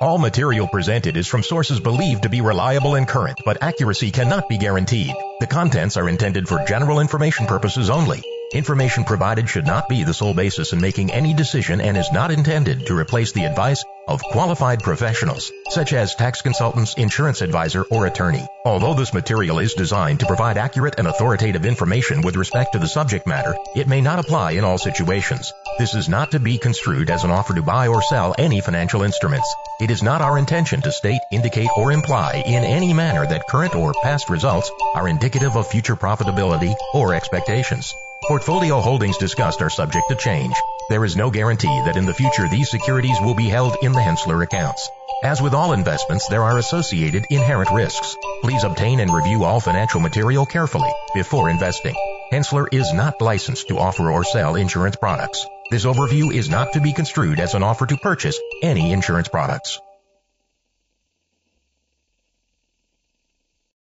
All 0.00 0.18
material 0.18 0.66
presented 0.66 1.16
is 1.16 1.26
from 1.26 1.42
sources 1.42 1.78
believed 1.78 2.22
to 2.22 2.30
be 2.30 2.40
reliable 2.40 2.94
and 2.94 3.06
current, 3.06 3.38
but 3.44 3.62
accuracy 3.62 4.10
cannot 4.10 4.48
be 4.48 4.56
guaranteed. 4.56 5.14
The 5.40 5.46
contents 5.46 5.96
are 5.96 6.08
intended 6.08 6.48
for 6.48 6.64
general 6.64 7.00
information 7.00 7.46
purposes 7.46 7.90
only. 7.90 8.22
Information 8.52 9.04
provided 9.04 9.48
should 9.48 9.64
not 9.64 9.88
be 9.88 10.02
the 10.02 10.12
sole 10.12 10.34
basis 10.34 10.72
in 10.72 10.80
making 10.80 11.12
any 11.12 11.32
decision 11.32 11.80
and 11.80 11.96
is 11.96 12.10
not 12.10 12.32
intended 12.32 12.84
to 12.86 12.98
replace 12.98 13.30
the 13.30 13.44
advice 13.44 13.84
of 14.08 14.20
qualified 14.24 14.82
professionals, 14.82 15.52
such 15.68 15.92
as 15.92 16.16
tax 16.16 16.42
consultants, 16.42 16.94
insurance 16.94 17.42
advisor, 17.42 17.84
or 17.92 18.06
attorney. 18.06 18.44
Although 18.64 18.94
this 18.94 19.14
material 19.14 19.60
is 19.60 19.74
designed 19.74 20.18
to 20.18 20.26
provide 20.26 20.58
accurate 20.58 20.96
and 20.98 21.06
authoritative 21.06 21.64
information 21.64 22.22
with 22.22 22.34
respect 22.34 22.72
to 22.72 22.80
the 22.80 22.88
subject 22.88 23.24
matter, 23.24 23.54
it 23.76 23.86
may 23.86 24.00
not 24.00 24.18
apply 24.18 24.52
in 24.52 24.64
all 24.64 24.78
situations. 24.78 25.52
This 25.78 25.94
is 25.94 26.08
not 26.08 26.32
to 26.32 26.40
be 26.40 26.58
construed 26.58 27.08
as 27.08 27.22
an 27.22 27.30
offer 27.30 27.54
to 27.54 27.62
buy 27.62 27.86
or 27.86 28.02
sell 28.02 28.34
any 28.36 28.60
financial 28.60 29.04
instruments. 29.04 29.54
It 29.80 29.92
is 29.92 30.02
not 30.02 30.22
our 30.22 30.36
intention 30.36 30.80
to 30.80 30.90
state, 30.90 31.20
indicate, 31.30 31.70
or 31.76 31.92
imply 31.92 32.42
in 32.44 32.64
any 32.64 32.92
manner 32.94 33.24
that 33.28 33.46
current 33.46 33.76
or 33.76 33.94
past 34.02 34.28
results 34.28 34.72
are 34.96 35.06
indicative 35.06 35.56
of 35.56 35.68
future 35.68 35.94
profitability 35.94 36.74
or 36.92 37.14
expectations. 37.14 37.94
Portfolio 38.28 38.80
holdings 38.80 39.16
discussed 39.16 39.62
are 39.62 39.70
subject 39.70 40.08
to 40.08 40.14
change. 40.14 40.54
There 40.90 41.04
is 41.06 41.16
no 41.16 41.30
guarantee 41.30 41.82
that 41.86 41.96
in 41.96 42.04
the 42.04 42.14
future 42.14 42.48
these 42.48 42.70
securities 42.70 43.16
will 43.22 43.34
be 43.34 43.48
held 43.48 43.76
in 43.82 43.92
the 43.92 44.00
Henssler 44.00 44.42
accounts. 44.42 44.90
As 45.24 45.40
with 45.40 45.54
all 45.54 45.72
investments, 45.72 46.28
there 46.28 46.42
are 46.42 46.58
associated 46.58 47.24
inherent 47.30 47.70
risks. 47.72 48.16
Please 48.42 48.62
obtain 48.62 49.00
and 49.00 49.12
review 49.12 49.44
all 49.44 49.58
financial 49.58 50.00
material 50.00 50.44
carefully 50.44 50.90
before 51.14 51.48
investing. 51.48 51.94
Henssler 52.30 52.66
is 52.72 52.92
not 52.92 53.20
licensed 53.22 53.68
to 53.68 53.78
offer 53.78 54.10
or 54.10 54.22
sell 54.22 54.54
insurance 54.54 54.96
products. 54.96 55.46
This 55.70 55.86
overview 55.86 56.32
is 56.32 56.50
not 56.50 56.74
to 56.74 56.80
be 56.80 56.92
construed 56.92 57.40
as 57.40 57.54
an 57.54 57.62
offer 57.62 57.86
to 57.86 57.96
purchase 57.96 58.38
any 58.62 58.92
insurance 58.92 59.28
products. 59.28 59.80